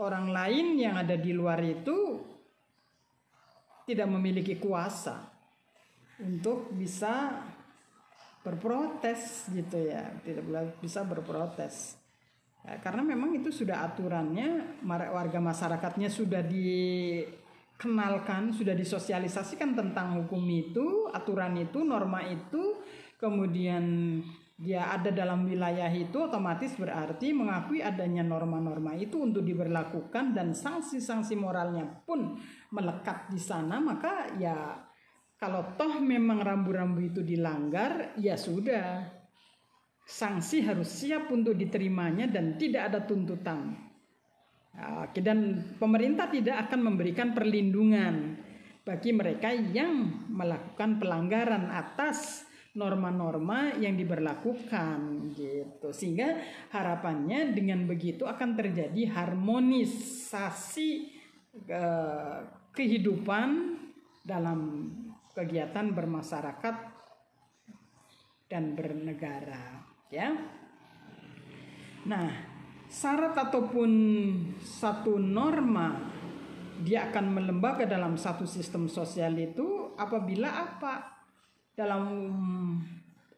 [0.00, 2.31] orang lain yang ada di luar itu
[3.92, 5.28] tidak memiliki kuasa
[6.16, 7.44] untuk bisa
[8.40, 10.08] berprotes gitu ya.
[10.24, 12.00] Tidak bisa berprotes.
[12.62, 17.34] Ya, karena memang itu sudah aturannya warga masyarakatnya sudah dikenalkan
[18.54, 22.80] sudah disosialisasikan tentang hukum itu aturan itu norma itu.
[23.18, 24.18] Kemudian
[24.62, 31.34] dia ada dalam wilayah itu otomatis berarti mengakui adanya norma-norma itu untuk diberlakukan dan sanksi-sanksi
[31.34, 32.38] moralnya pun
[32.72, 34.74] melekat di sana maka ya
[35.42, 39.02] kalau toh memang rambu-rambu itu dilanggar ya sudah.
[40.06, 43.74] Sanksi harus siap untuk diterimanya dan tidak ada tuntutan.
[44.70, 48.38] Ya, dan pemerintah tidak akan memberikan perlindungan
[48.86, 52.46] bagi mereka yang melakukan pelanggaran atas
[52.78, 55.90] norma-norma yang diberlakukan gitu.
[55.90, 56.38] Sehingga
[56.70, 60.90] harapannya dengan begitu akan terjadi harmonisasi
[61.66, 63.78] eh, kehidupan
[64.24, 64.90] dalam
[65.32, 66.76] kegiatan bermasyarakat
[68.48, 70.32] dan bernegara ya
[72.04, 72.28] nah
[72.92, 73.90] syarat ataupun
[74.60, 76.12] satu norma
[76.82, 81.22] dia akan melembaga dalam satu sistem sosial itu apabila apa
[81.72, 82.04] dalam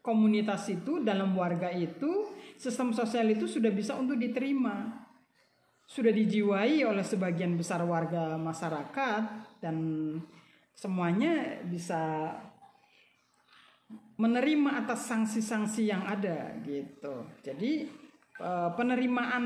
[0.05, 2.29] komunitas itu, dalam warga itu
[2.61, 5.04] sistem sosial itu sudah bisa untuk diterima.
[5.85, 9.23] Sudah dijiwai oleh sebagian besar warga masyarakat
[9.61, 9.77] dan
[10.73, 12.33] semuanya bisa
[14.17, 17.29] menerima atas sanksi-sanksi yang ada gitu.
[17.45, 17.85] Jadi
[18.41, 19.45] eh, penerimaan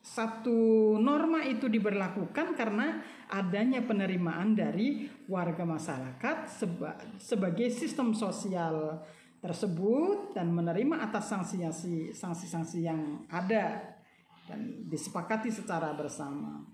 [0.00, 8.96] satu norma itu diberlakukan karena adanya penerimaan dari warga masyarakat seba sebagai sistem sosial
[9.44, 13.76] tersebut dan menerima atas sanksi-sanksi sanksi-sanksi yang ada
[14.50, 16.66] dan disepakati secara bersama.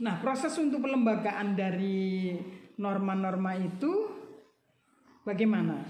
[0.00, 2.38] Nah, proses untuk pelembagaan dari
[2.78, 3.90] norma-norma itu
[5.26, 5.82] bagaimana?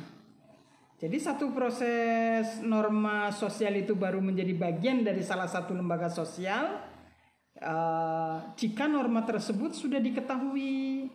[0.96, 6.90] Jadi satu proses norma sosial itu baru menjadi bagian dari salah satu lembaga sosial
[7.60, 11.08] uh, jika norma tersebut sudah diketahui,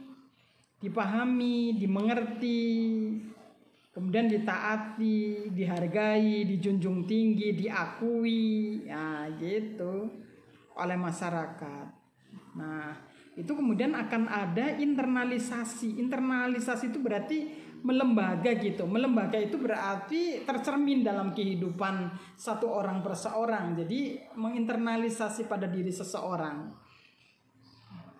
[0.79, 2.63] dipahami, dimengerti,
[3.95, 10.11] kemudian ditaati, dihargai, dijunjung tinggi, diakui, ya gitu
[10.75, 11.87] oleh masyarakat.
[12.59, 12.91] Nah,
[13.39, 15.95] itu kemudian akan ada internalisasi.
[15.95, 17.37] Internalisasi itu berarti
[17.83, 18.83] melembaga gitu.
[18.83, 23.79] Melembaga itu berarti tercermin dalam kehidupan satu orang per seorang.
[23.79, 26.83] Jadi menginternalisasi pada diri seseorang.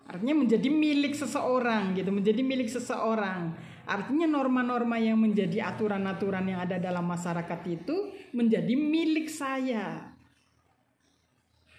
[0.06, 3.58] Artinya menjadi milik seseorang gitu, menjadi milik seseorang.
[3.86, 10.10] Artinya norma-norma yang menjadi aturan-aturan yang ada dalam masyarakat itu menjadi milik saya.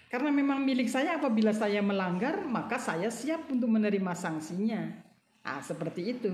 [0.08, 4.88] Karena memang milik saya apabila saya melanggar, maka saya siap untuk menerima sanksinya.
[5.44, 6.32] Ah, seperti itu.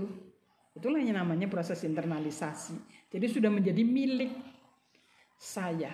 [0.78, 2.78] Itulah yang namanya proses internalisasi.
[3.10, 4.30] Jadi sudah menjadi milik
[5.34, 5.90] saya.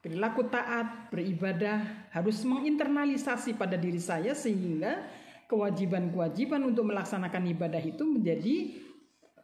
[0.00, 5.04] Perilaku taat, beribadah harus menginternalisasi pada diri saya sehingga
[5.52, 8.56] kewajiban-kewajiban untuk melaksanakan ibadah itu menjadi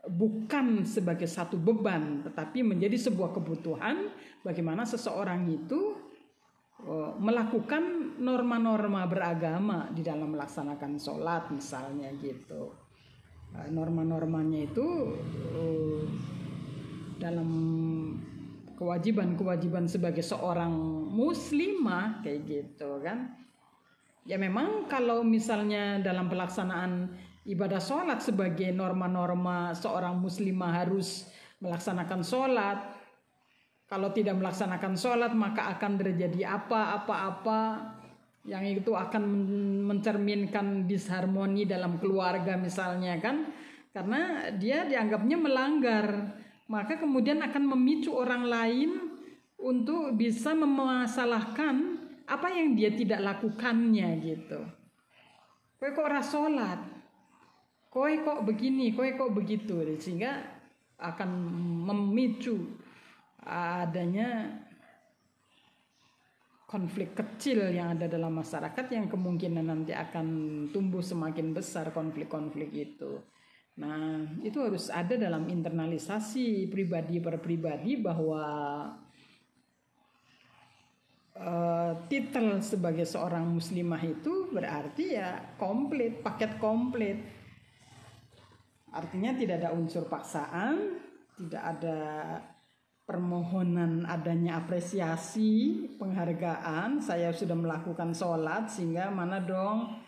[0.08, 4.08] bukan sebagai satu beban tetapi menjadi sebuah kebutuhan
[4.40, 6.00] bagaimana seseorang itu
[6.80, 12.72] oh, melakukan norma-norma beragama di dalam melaksanakan sholat misalnya gitu.
[13.56, 14.86] Eh, norma-normanya itu
[15.56, 16.04] uh,
[17.16, 17.48] dalam
[18.76, 20.70] kewajiban-kewajiban sebagai seorang
[21.10, 23.34] muslimah kayak gitu kan
[24.28, 27.08] ya memang kalau misalnya dalam pelaksanaan
[27.48, 31.24] ibadah sholat sebagai norma-norma seorang muslimah harus
[31.64, 32.78] melaksanakan sholat.
[33.88, 37.96] Kalau tidak melaksanakan sholat maka akan terjadi apa-apa-apa
[38.44, 39.24] yang itu akan
[39.88, 43.48] mencerminkan disharmoni dalam keluarga misalnya kan.
[43.96, 46.36] Karena dia dianggapnya melanggar
[46.68, 48.90] maka kemudian akan memicu orang lain
[49.56, 51.97] untuk bisa memasalahkan
[52.28, 54.60] apa yang dia tidak lakukannya gitu.
[55.80, 56.80] Kowe kok rasolat
[57.88, 59.80] kowe kok begini kowe kok begitu.
[59.96, 60.44] Sehingga
[61.00, 61.30] akan
[61.88, 62.78] memicu
[63.48, 64.44] adanya
[66.68, 70.26] konflik kecil yang ada dalam masyarakat yang kemungkinan nanti akan
[70.68, 73.24] tumbuh semakin besar konflik-konflik itu.
[73.78, 78.44] Nah, itu harus ada dalam internalisasi pribadi per pribadi bahwa
[81.38, 87.18] uh, titel sebagai seorang muslimah itu berarti ya komplit, paket komplit.
[88.90, 90.98] Artinya tidak ada unsur paksaan,
[91.36, 92.00] tidak ada
[93.08, 100.07] permohonan adanya apresiasi, penghargaan, saya sudah melakukan sholat sehingga mana dong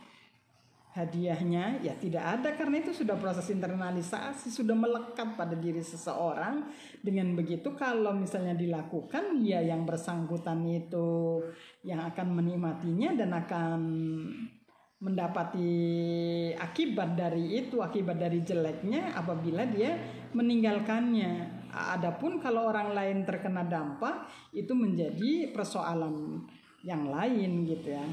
[0.90, 2.54] hadiahnya ya tidak ada.
[2.58, 6.66] Karena itu sudah proses internalisasi sudah melekat pada diri seseorang.
[7.00, 11.40] Dengan begitu kalau misalnya dilakukan ya yang bersangkutan itu
[11.86, 13.80] yang akan menikmatinya dan akan
[15.00, 15.72] mendapati
[16.60, 19.96] akibat dari itu akibat dari jeleknya apabila dia
[20.36, 21.62] meninggalkannya.
[21.70, 26.44] Adapun kalau orang lain terkena dampak itu menjadi persoalan
[26.82, 28.04] yang lain gitu ya.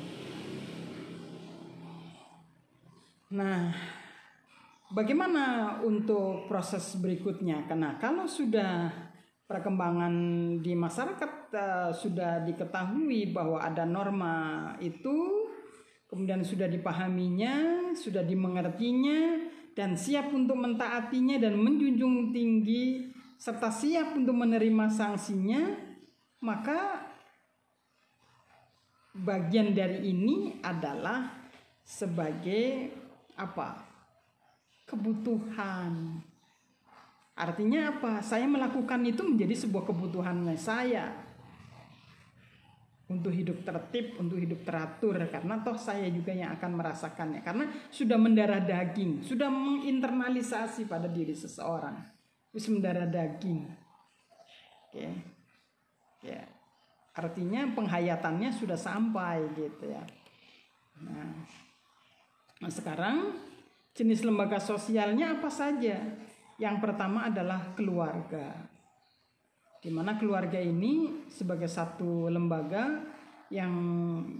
[3.28, 3.76] Nah,
[4.88, 7.68] bagaimana untuk proses berikutnya?
[7.68, 8.88] Karena kalau sudah
[9.44, 10.16] perkembangan
[10.64, 14.36] di masyarakat uh, sudah diketahui bahwa ada norma
[14.80, 15.48] itu,
[16.08, 24.40] kemudian sudah dipahaminya, sudah dimengertinya, dan siap untuk mentaatinya dan menjunjung tinggi serta siap untuk
[24.40, 25.68] menerima sanksinya,
[26.48, 27.12] maka
[29.12, 31.44] bagian dari ini adalah
[31.84, 32.90] sebagai
[33.38, 33.88] apa?
[34.88, 36.24] kebutuhan.
[37.38, 38.24] Artinya apa?
[38.24, 41.12] Saya melakukan itu menjadi sebuah kebutuhan saya
[43.12, 48.16] untuk hidup tertib, untuk hidup teratur karena toh saya juga yang akan merasakannya karena sudah
[48.16, 52.00] mendarah daging, sudah menginternalisasi pada diri seseorang
[52.56, 53.68] wis mendarah daging
[54.88, 55.04] Oke.
[56.24, 56.48] Ya.
[57.14, 60.02] Artinya penghayatannya sudah sampai gitu ya.
[61.04, 61.44] Nah,
[62.58, 63.38] nah sekarang
[63.98, 65.98] jenis lembaga sosialnya apa saja?
[66.62, 68.54] Yang pertama adalah keluarga.
[69.82, 73.02] Di mana keluarga ini sebagai satu lembaga
[73.50, 73.74] yang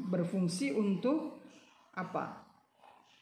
[0.10, 1.42] berfungsi untuk
[1.98, 2.46] apa?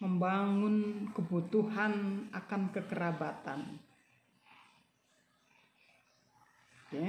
[0.04, 3.80] Membangun kebutuhan akan kekerabatan.
[6.84, 7.06] Oke.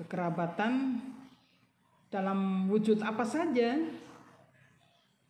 [0.00, 1.04] Kekerabatan
[2.08, 3.76] dalam wujud apa saja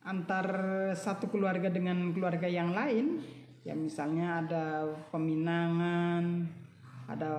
[0.04, 0.46] antar
[0.92, 3.24] satu keluarga dengan keluarga yang lain
[3.64, 4.64] ya misalnya ada
[5.08, 6.44] peminangan
[7.08, 7.32] ada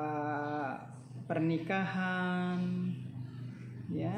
[1.26, 2.62] pernikahan
[3.90, 4.14] ya.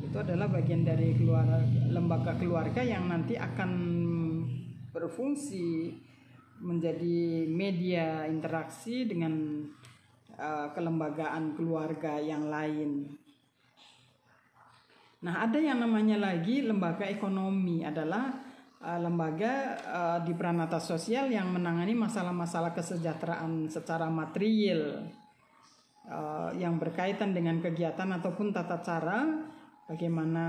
[0.00, 1.60] Itu adalah bagian dari keluarga,
[1.92, 3.70] lembaga keluarga yang nanti akan
[4.92, 5.92] berfungsi
[6.56, 9.60] menjadi media interaksi dengan
[10.40, 13.12] uh, kelembagaan keluarga yang lain
[15.26, 18.30] Nah, ada yang namanya lagi lembaga ekonomi adalah
[18.78, 25.02] uh, lembaga uh, di peranata sosial yang menangani masalah-masalah kesejahteraan secara material
[26.06, 29.26] uh, yang berkaitan dengan kegiatan ataupun tata cara
[29.90, 30.46] bagaimana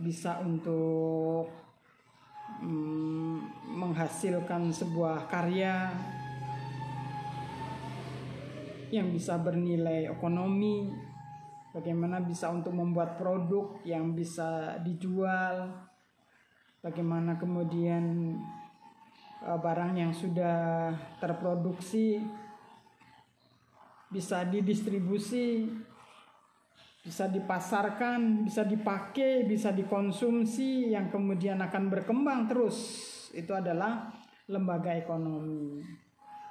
[0.00, 1.52] bisa untuk
[2.64, 5.92] um, menghasilkan sebuah karya
[8.88, 11.05] yang bisa bernilai ekonomi
[11.76, 15.76] bagaimana bisa untuk membuat produk yang bisa dijual,
[16.80, 18.32] bagaimana kemudian
[19.44, 20.88] uh, barang yang sudah
[21.20, 22.24] terproduksi
[24.08, 25.68] bisa didistribusi,
[27.04, 32.78] bisa dipasarkan, bisa dipakai, bisa dikonsumsi, yang kemudian akan berkembang terus.
[33.36, 34.08] Itu adalah
[34.48, 35.84] lembaga ekonomi.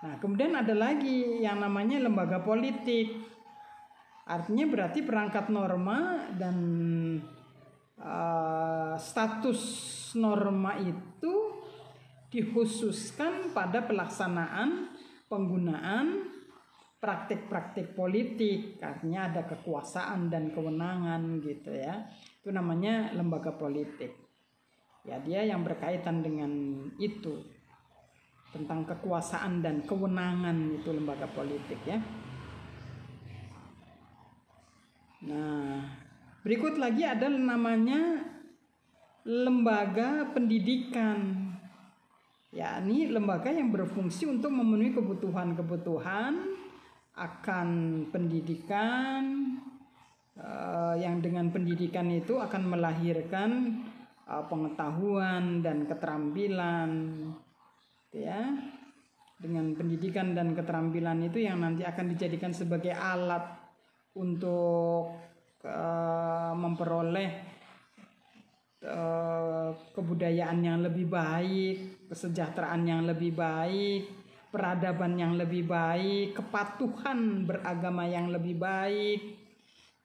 [0.06, 3.35] Nah, kemudian ada lagi yang namanya lembaga politik
[4.26, 6.58] Artinya berarti perangkat norma dan
[8.02, 9.62] uh, status
[10.18, 11.62] norma itu
[12.34, 14.90] dikhususkan pada pelaksanaan
[15.30, 16.26] penggunaan
[16.98, 18.82] praktik-praktik politik.
[18.82, 22.10] Artinya ada kekuasaan dan kewenangan gitu ya.
[22.42, 24.10] Itu namanya lembaga politik.
[25.06, 27.46] Ya dia yang berkaitan dengan itu
[28.50, 32.02] tentang kekuasaan dan kewenangan itu lembaga politik ya
[35.26, 35.82] Nah,
[36.46, 38.22] berikut lagi ada namanya
[39.26, 41.50] lembaga pendidikan.
[42.54, 46.34] Ya, ini lembaga yang berfungsi untuk memenuhi kebutuhan-kebutuhan
[47.18, 47.70] akan
[48.14, 49.24] pendidikan
[50.38, 53.82] uh, yang dengan pendidikan itu akan melahirkan
[54.30, 56.92] uh, pengetahuan dan keterampilan.
[58.14, 58.54] Ya.
[59.36, 63.65] Dengan pendidikan dan keterampilan itu yang nanti akan dijadikan sebagai alat
[64.16, 65.12] untuk
[65.68, 67.32] uh, memperoleh
[68.88, 74.08] uh, kebudayaan yang lebih baik, kesejahteraan yang lebih baik,
[74.56, 79.20] peradaban yang lebih baik, kepatuhan beragama yang lebih baik.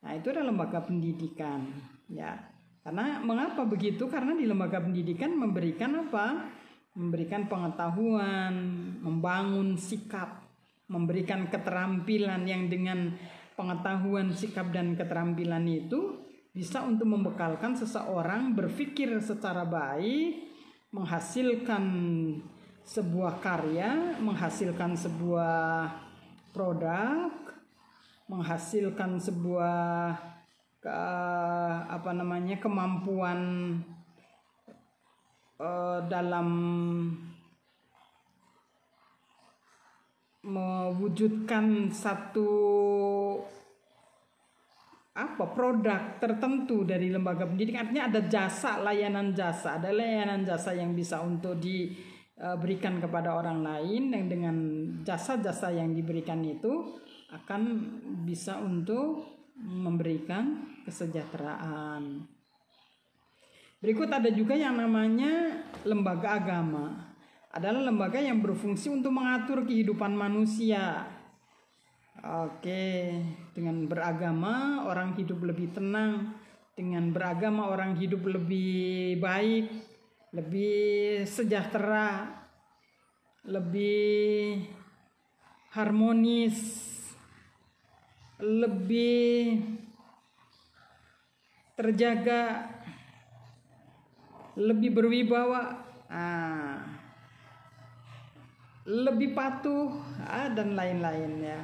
[0.02, 1.70] Nah, itu adalah lembaga pendidikan,
[2.10, 2.34] ya.
[2.80, 4.08] Karena mengapa begitu?
[4.08, 6.50] Karena di lembaga pendidikan memberikan apa?
[6.96, 8.56] Memberikan pengetahuan,
[9.04, 10.42] membangun sikap,
[10.90, 13.14] memberikan keterampilan yang dengan
[13.60, 16.16] pengetahuan, sikap dan keterampilan itu
[16.56, 20.48] bisa untuk membekalkan seseorang berpikir secara baik,
[20.96, 21.84] menghasilkan
[22.88, 25.92] sebuah karya, menghasilkan sebuah
[26.56, 27.28] produk,
[28.26, 30.16] menghasilkan sebuah
[30.80, 30.96] ke,
[31.86, 33.38] apa namanya kemampuan
[35.60, 36.48] uh, dalam
[40.50, 42.50] mewujudkan satu
[45.10, 47.86] apa produk tertentu dari lembaga pendidikan.
[47.86, 54.10] Artinya ada jasa layanan jasa ada layanan jasa yang bisa untuk diberikan kepada orang lain
[54.10, 54.56] yang dengan
[55.02, 56.98] jasa-jasa yang diberikan itu
[57.30, 57.62] akan
[58.26, 59.28] bisa untuk
[59.60, 62.24] memberikan kesejahteraan.
[63.80, 67.09] Berikut ada juga yang namanya lembaga agama
[67.50, 71.02] adalah lembaga yang berfungsi untuk mengatur kehidupan manusia.
[72.20, 73.16] Oke,
[73.56, 76.36] dengan beragama orang hidup lebih tenang,
[76.78, 79.66] dengan beragama orang hidup lebih baik,
[80.30, 82.28] lebih sejahtera,
[83.42, 84.62] lebih
[85.74, 86.56] harmonis,
[88.38, 89.64] lebih
[91.74, 92.68] terjaga,
[94.54, 95.82] lebih berwibawa.
[96.10, 97.09] Ah,
[98.88, 99.92] lebih patuh
[100.24, 101.60] ah, dan lain-lain ya.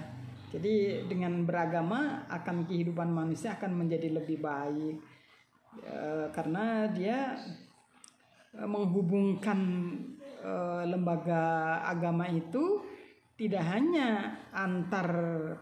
[0.56, 4.96] Jadi dengan beragama akan kehidupan manusia akan menjadi lebih baik
[5.84, 5.98] e,
[6.30, 7.34] karena dia
[8.54, 9.60] e, menghubungkan
[10.40, 10.52] e,
[10.86, 12.80] lembaga agama itu
[13.36, 15.10] tidak hanya antar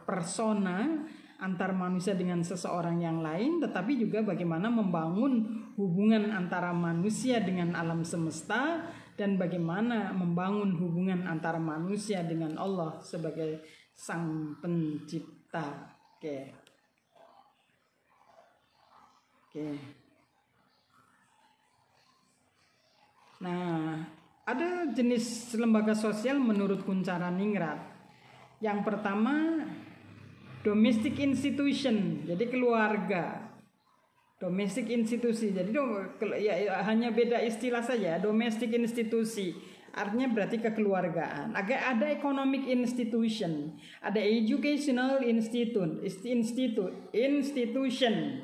[0.05, 1.09] persona
[1.43, 5.45] antar manusia dengan seseorang yang lain, tetapi juga bagaimana membangun
[5.77, 13.62] hubungan antara manusia dengan alam semesta dan bagaimana membangun hubungan antara manusia dengan Allah sebagai
[13.95, 15.95] sang pencipta.
[16.19, 16.39] Oke.
[19.47, 19.69] Oke.
[23.39, 24.03] Nah,
[24.43, 27.79] ada jenis lembaga sosial menurut Kuncara Ningrat.
[28.59, 29.62] Yang pertama
[30.65, 33.44] domestic institution jadi keluarga
[34.39, 35.55] domestic institusi.
[35.55, 35.70] Jadi
[36.43, 39.55] ya, ya, hanya beda istilah saja domestic institusi.
[39.95, 41.55] Artinya berarti kekeluargaan.
[41.55, 48.43] Agak ada economic institution ada educational institute institute institution.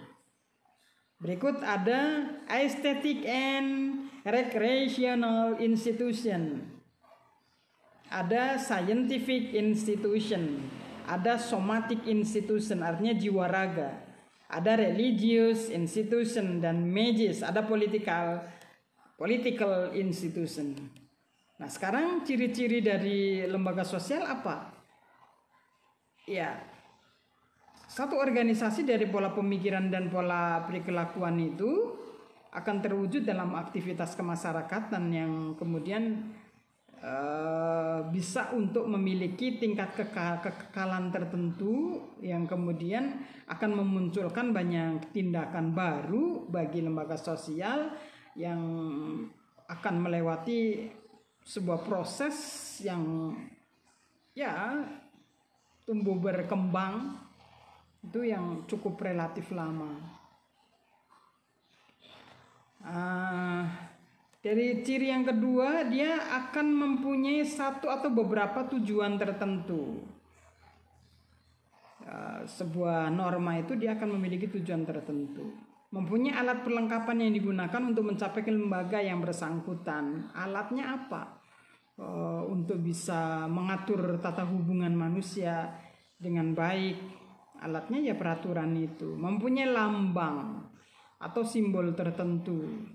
[1.20, 6.64] Berikut ada aesthetic and recreational institution.
[8.08, 10.64] Ada scientific institution.
[11.04, 13.98] Ada somatic institution artinya jiwa raga,
[14.50, 18.42] ada religious institution dan magis, ada political
[19.14, 20.74] political institution.
[21.60, 24.74] Nah, sekarang ciri-ciri dari lembaga sosial apa?
[26.26, 26.56] Ya,
[27.90, 32.00] satu organisasi dari pola pemikiran dan pola perilakuan itu
[32.50, 36.32] akan terwujud dalam aktivitas kemasyarakatan yang kemudian
[37.00, 46.84] Eh, bisa untuk memiliki tingkat kekekalan tertentu yang kemudian akan memunculkan banyak tindakan baru bagi
[46.84, 47.96] lembaga sosial
[48.36, 48.60] yang
[49.64, 50.92] akan melewati
[51.40, 52.36] sebuah proses
[52.84, 53.32] yang
[54.36, 54.84] ya
[55.88, 57.16] tumbuh berkembang
[58.04, 60.20] itu yang cukup relatif lama.
[62.84, 63.89] Uh,
[64.40, 70.00] dari ciri yang kedua, dia akan mempunyai satu atau beberapa tujuan tertentu.
[72.00, 75.44] Ya, sebuah norma itu dia akan memiliki tujuan tertentu.
[75.92, 80.32] Mempunyai alat perlengkapan yang digunakan untuk mencapai lembaga yang bersangkutan.
[80.32, 81.36] Alatnya apa?
[82.00, 85.68] Uh, untuk bisa mengatur tata hubungan manusia
[86.16, 86.96] dengan baik.
[87.60, 89.12] Alatnya ya peraturan itu.
[89.20, 90.64] Mempunyai lambang
[91.20, 92.88] atau simbol tertentu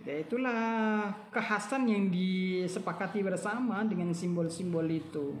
[0.00, 5.36] Ya itulah kekhasan yang disepakati bersama dengan simbol-simbol itu.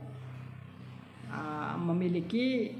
[1.30, 2.74] Uh, memiliki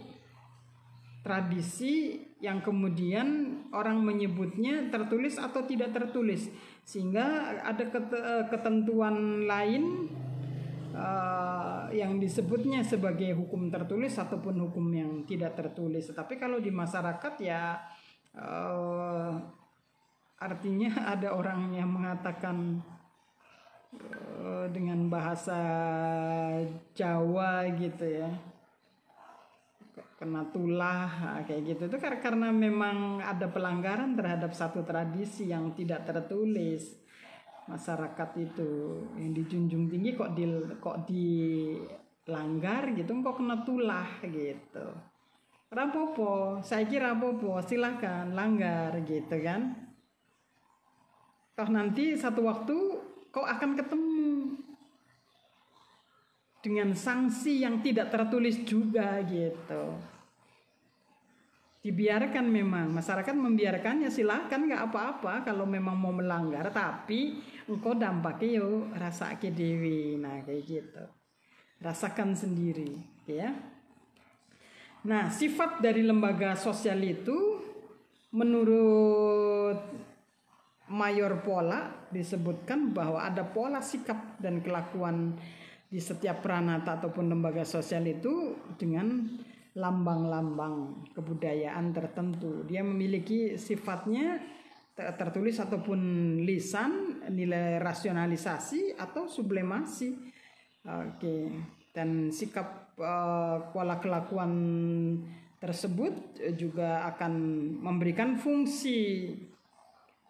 [1.23, 6.49] tradisi yang kemudian orang menyebutnya tertulis atau tidak tertulis
[6.83, 7.85] sehingga ada
[8.49, 10.09] ketentuan lain
[10.97, 17.35] uh, yang disebutnya sebagai hukum tertulis ataupun hukum yang tidak tertulis tapi kalau di masyarakat
[17.45, 17.77] ya
[18.41, 19.60] uh,
[20.41, 22.81] artinya ada orang yang mengatakan
[24.41, 25.61] uh, dengan bahasa
[26.97, 28.33] Jawa gitu ya.
[30.17, 31.83] Kena tulah kayak gitu.
[31.89, 37.01] Itu karena memang ada pelanggaran terhadap satu tradisi yang tidak tertulis.
[37.65, 40.45] Masyarakat itu yang dijunjung tinggi kok di
[40.77, 44.87] kok dilanggar gitu kok kena tulah gitu.
[45.71, 49.90] Rapopo saya kira rapopo silahkan langgar gitu kan
[51.61, 52.73] Toh nanti satu waktu
[53.29, 54.57] kau akan ketemu
[56.65, 60.01] dengan sanksi yang tidak tertulis juga gitu.
[61.85, 62.89] Dibiarkan memang.
[62.97, 66.73] Masyarakat membiarkannya silahkan nggak apa-apa kalau memang mau melanggar.
[66.73, 67.37] Tapi
[67.69, 70.17] engkau dampaknya yo rasa ke dewi.
[70.17, 71.05] Nah kayak gitu.
[71.85, 73.53] Rasakan sendiri ya.
[75.05, 77.61] Nah sifat dari lembaga sosial itu
[78.33, 80.09] menurut
[80.91, 85.39] mayor pola disebutkan bahwa ada pola sikap dan kelakuan
[85.87, 89.27] di setiap peranata ataupun lembaga sosial itu dengan
[89.75, 92.67] lambang-lambang kebudayaan tertentu.
[92.67, 94.43] Dia memiliki sifatnya
[94.95, 96.01] tertulis ataupun
[96.43, 100.11] lisan, nilai rasionalisasi atau sublimasi.
[100.81, 101.55] Oke,
[101.95, 104.53] dan sikap uh, pola kelakuan
[105.61, 107.33] tersebut juga akan
[107.85, 109.29] memberikan fungsi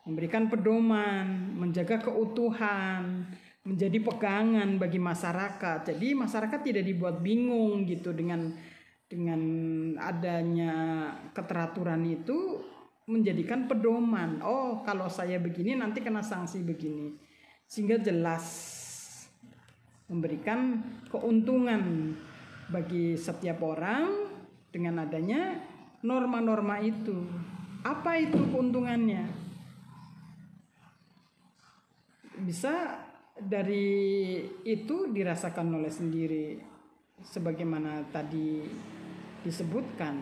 [0.05, 3.29] memberikan pedoman, menjaga keutuhan,
[3.65, 5.85] menjadi pegangan bagi masyarakat.
[5.93, 8.49] Jadi masyarakat tidak dibuat bingung gitu dengan
[9.11, 9.41] dengan
[9.99, 10.73] adanya
[11.35, 12.63] keteraturan itu
[13.11, 14.39] menjadikan pedoman.
[14.41, 17.19] Oh, kalau saya begini nanti kena sanksi begini.
[17.67, 18.47] Sehingga jelas
[20.07, 22.15] memberikan keuntungan
[22.71, 24.31] bagi setiap orang
[24.71, 25.59] dengan adanya
[26.07, 27.27] norma-norma itu.
[27.83, 29.40] Apa itu keuntungannya?
[32.41, 32.97] Bisa
[33.37, 36.57] dari itu dirasakan oleh sendiri
[37.21, 38.65] sebagaimana tadi
[39.45, 40.17] disebutkan.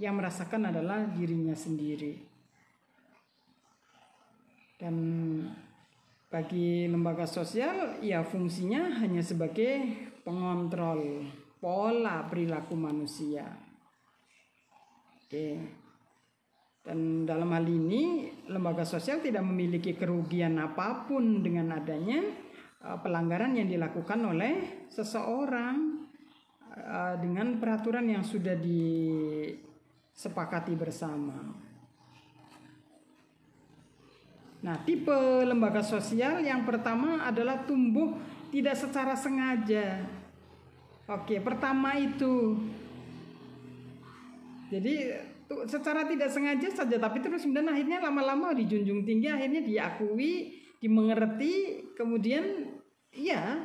[0.00, 2.16] Yang merasakan adalah dirinya sendiri.
[4.80, 4.96] Dan
[6.32, 9.84] bagi lembaga sosial ya fungsinya hanya sebagai
[10.24, 11.28] pengontrol
[11.60, 13.46] pola perilaku manusia.
[15.22, 15.81] Oke
[16.82, 22.18] dan dalam hal ini lembaga sosial tidak memiliki kerugian apa pun dengan adanya
[22.82, 26.02] uh, pelanggaran yang dilakukan oleh seseorang
[26.74, 31.54] uh, dengan peraturan yang sudah disepakati bersama.
[34.62, 38.18] Nah, tipe lembaga sosial yang pertama adalah tumbuh
[38.50, 40.02] tidak secara sengaja.
[41.06, 42.58] Oke, pertama itu.
[44.70, 44.94] Jadi
[45.68, 52.74] secara tidak sengaja saja tapi terus kemudian akhirnya lama-lama dijunjung tinggi akhirnya diakui dimengerti kemudian
[53.14, 53.62] ya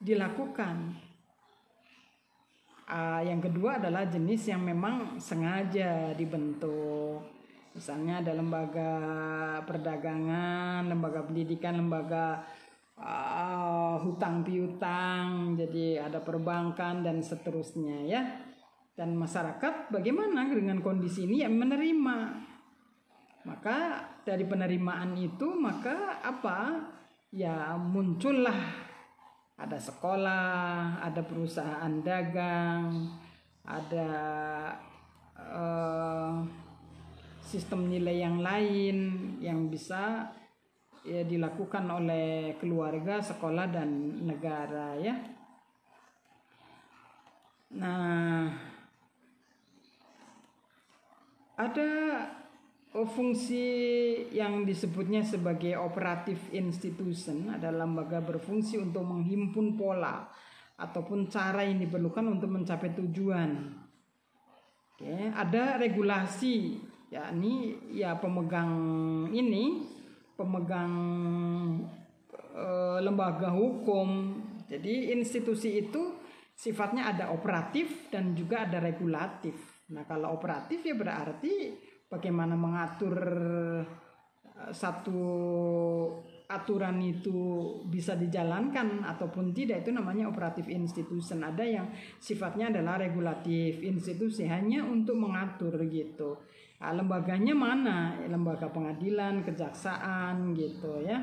[0.00, 0.96] dilakukan.
[2.90, 7.22] Uh, yang kedua adalah jenis yang memang sengaja dibentuk.
[7.70, 8.92] Misalnya ada lembaga
[9.62, 12.42] perdagangan lembaga pendidikan lembaga
[12.98, 18.22] uh, hutang piutang jadi ada perbankan dan seterusnya ya
[18.98, 22.18] dan masyarakat bagaimana dengan kondisi ini yang menerima?
[23.48, 26.76] Maka dari penerimaan itu maka apa?
[27.32, 28.88] Ya muncullah.
[29.60, 33.08] Ada sekolah ada perusahaan dagang
[33.64, 34.10] ada
[35.36, 36.40] uh,
[37.44, 38.96] sistem nilai yang lain
[39.40, 40.32] yang bisa
[41.00, 45.16] ya dilakukan oleh keluarga sekolah dan negara ya.
[47.80, 48.69] Nah
[51.60, 51.90] ada
[52.96, 53.66] oh, fungsi
[54.32, 60.24] yang disebutnya sebagai operatif institution adalah lembaga berfungsi untuk menghimpun pola
[60.80, 63.50] ataupun cara yang diperlukan untuk mencapai tujuan.
[64.96, 66.80] Oke, ada regulasi
[67.12, 68.72] yakni ya pemegang
[69.32, 69.84] ini
[70.40, 70.94] pemegang
[72.32, 72.66] e,
[73.04, 74.40] lembaga hukum.
[74.70, 76.16] Jadi institusi itu
[76.56, 79.79] sifatnya ada operatif dan juga ada regulatif.
[79.90, 81.74] Nah, kalau operatif ya berarti
[82.06, 83.82] bagaimana mengatur eh,
[84.70, 85.22] satu
[86.50, 87.38] aturan itu
[87.86, 91.46] bisa dijalankan ataupun tidak itu namanya operatif institution.
[91.46, 91.86] Ada yang
[92.18, 96.42] sifatnya adalah regulatif institusi hanya untuk mengatur gitu.
[96.82, 97.98] Nah, lembaganya mana?
[98.26, 101.22] Lembaga pengadilan kejaksaan gitu ya.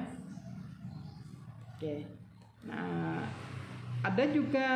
[1.76, 2.08] Oke.
[2.68, 3.47] Nah
[4.06, 4.70] ada juga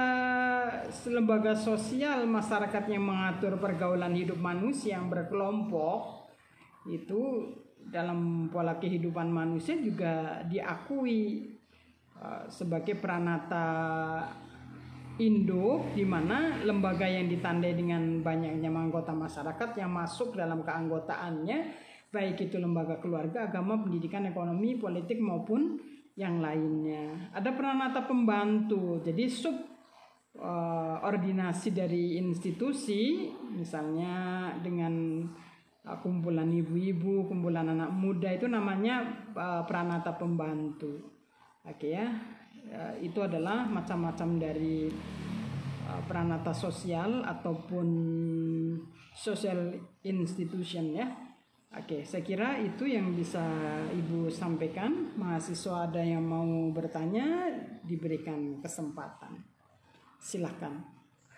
[1.10, 6.30] lembaga sosial masyarakat yang mengatur pergaulan hidup manusia yang berkelompok.
[6.90, 11.54] Itu dalam pola kehidupan manusia juga diakui
[12.18, 13.68] uh, sebagai peranata
[15.22, 22.44] induk di mana lembaga yang ditandai dengan banyaknya anggota masyarakat yang masuk dalam keanggotaannya baik
[22.44, 25.80] itu lembaga keluarga, agama, pendidikan, ekonomi, politik maupun
[26.22, 27.34] yang lainnya.
[27.34, 29.58] Ada peranata pembantu, jadi sub
[30.38, 35.26] uh, ordinasi dari institusi, misalnya dengan
[35.82, 41.10] uh, kumpulan ibu-ibu, kumpulan anak muda itu namanya uh, peranata pembantu.
[41.66, 42.06] Oke ya,
[42.70, 44.86] uh, itu adalah macam-macam dari
[45.90, 47.88] uh, peranata sosial ataupun
[49.18, 49.74] social
[50.06, 51.10] institution ya.
[51.72, 53.40] Oke, saya kira itu yang bisa
[53.96, 55.16] Ibu sampaikan.
[55.16, 57.48] Mahasiswa ada yang mau bertanya,
[57.88, 59.40] diberikan kesempatan.
[60.20, 61.01] Silahkan.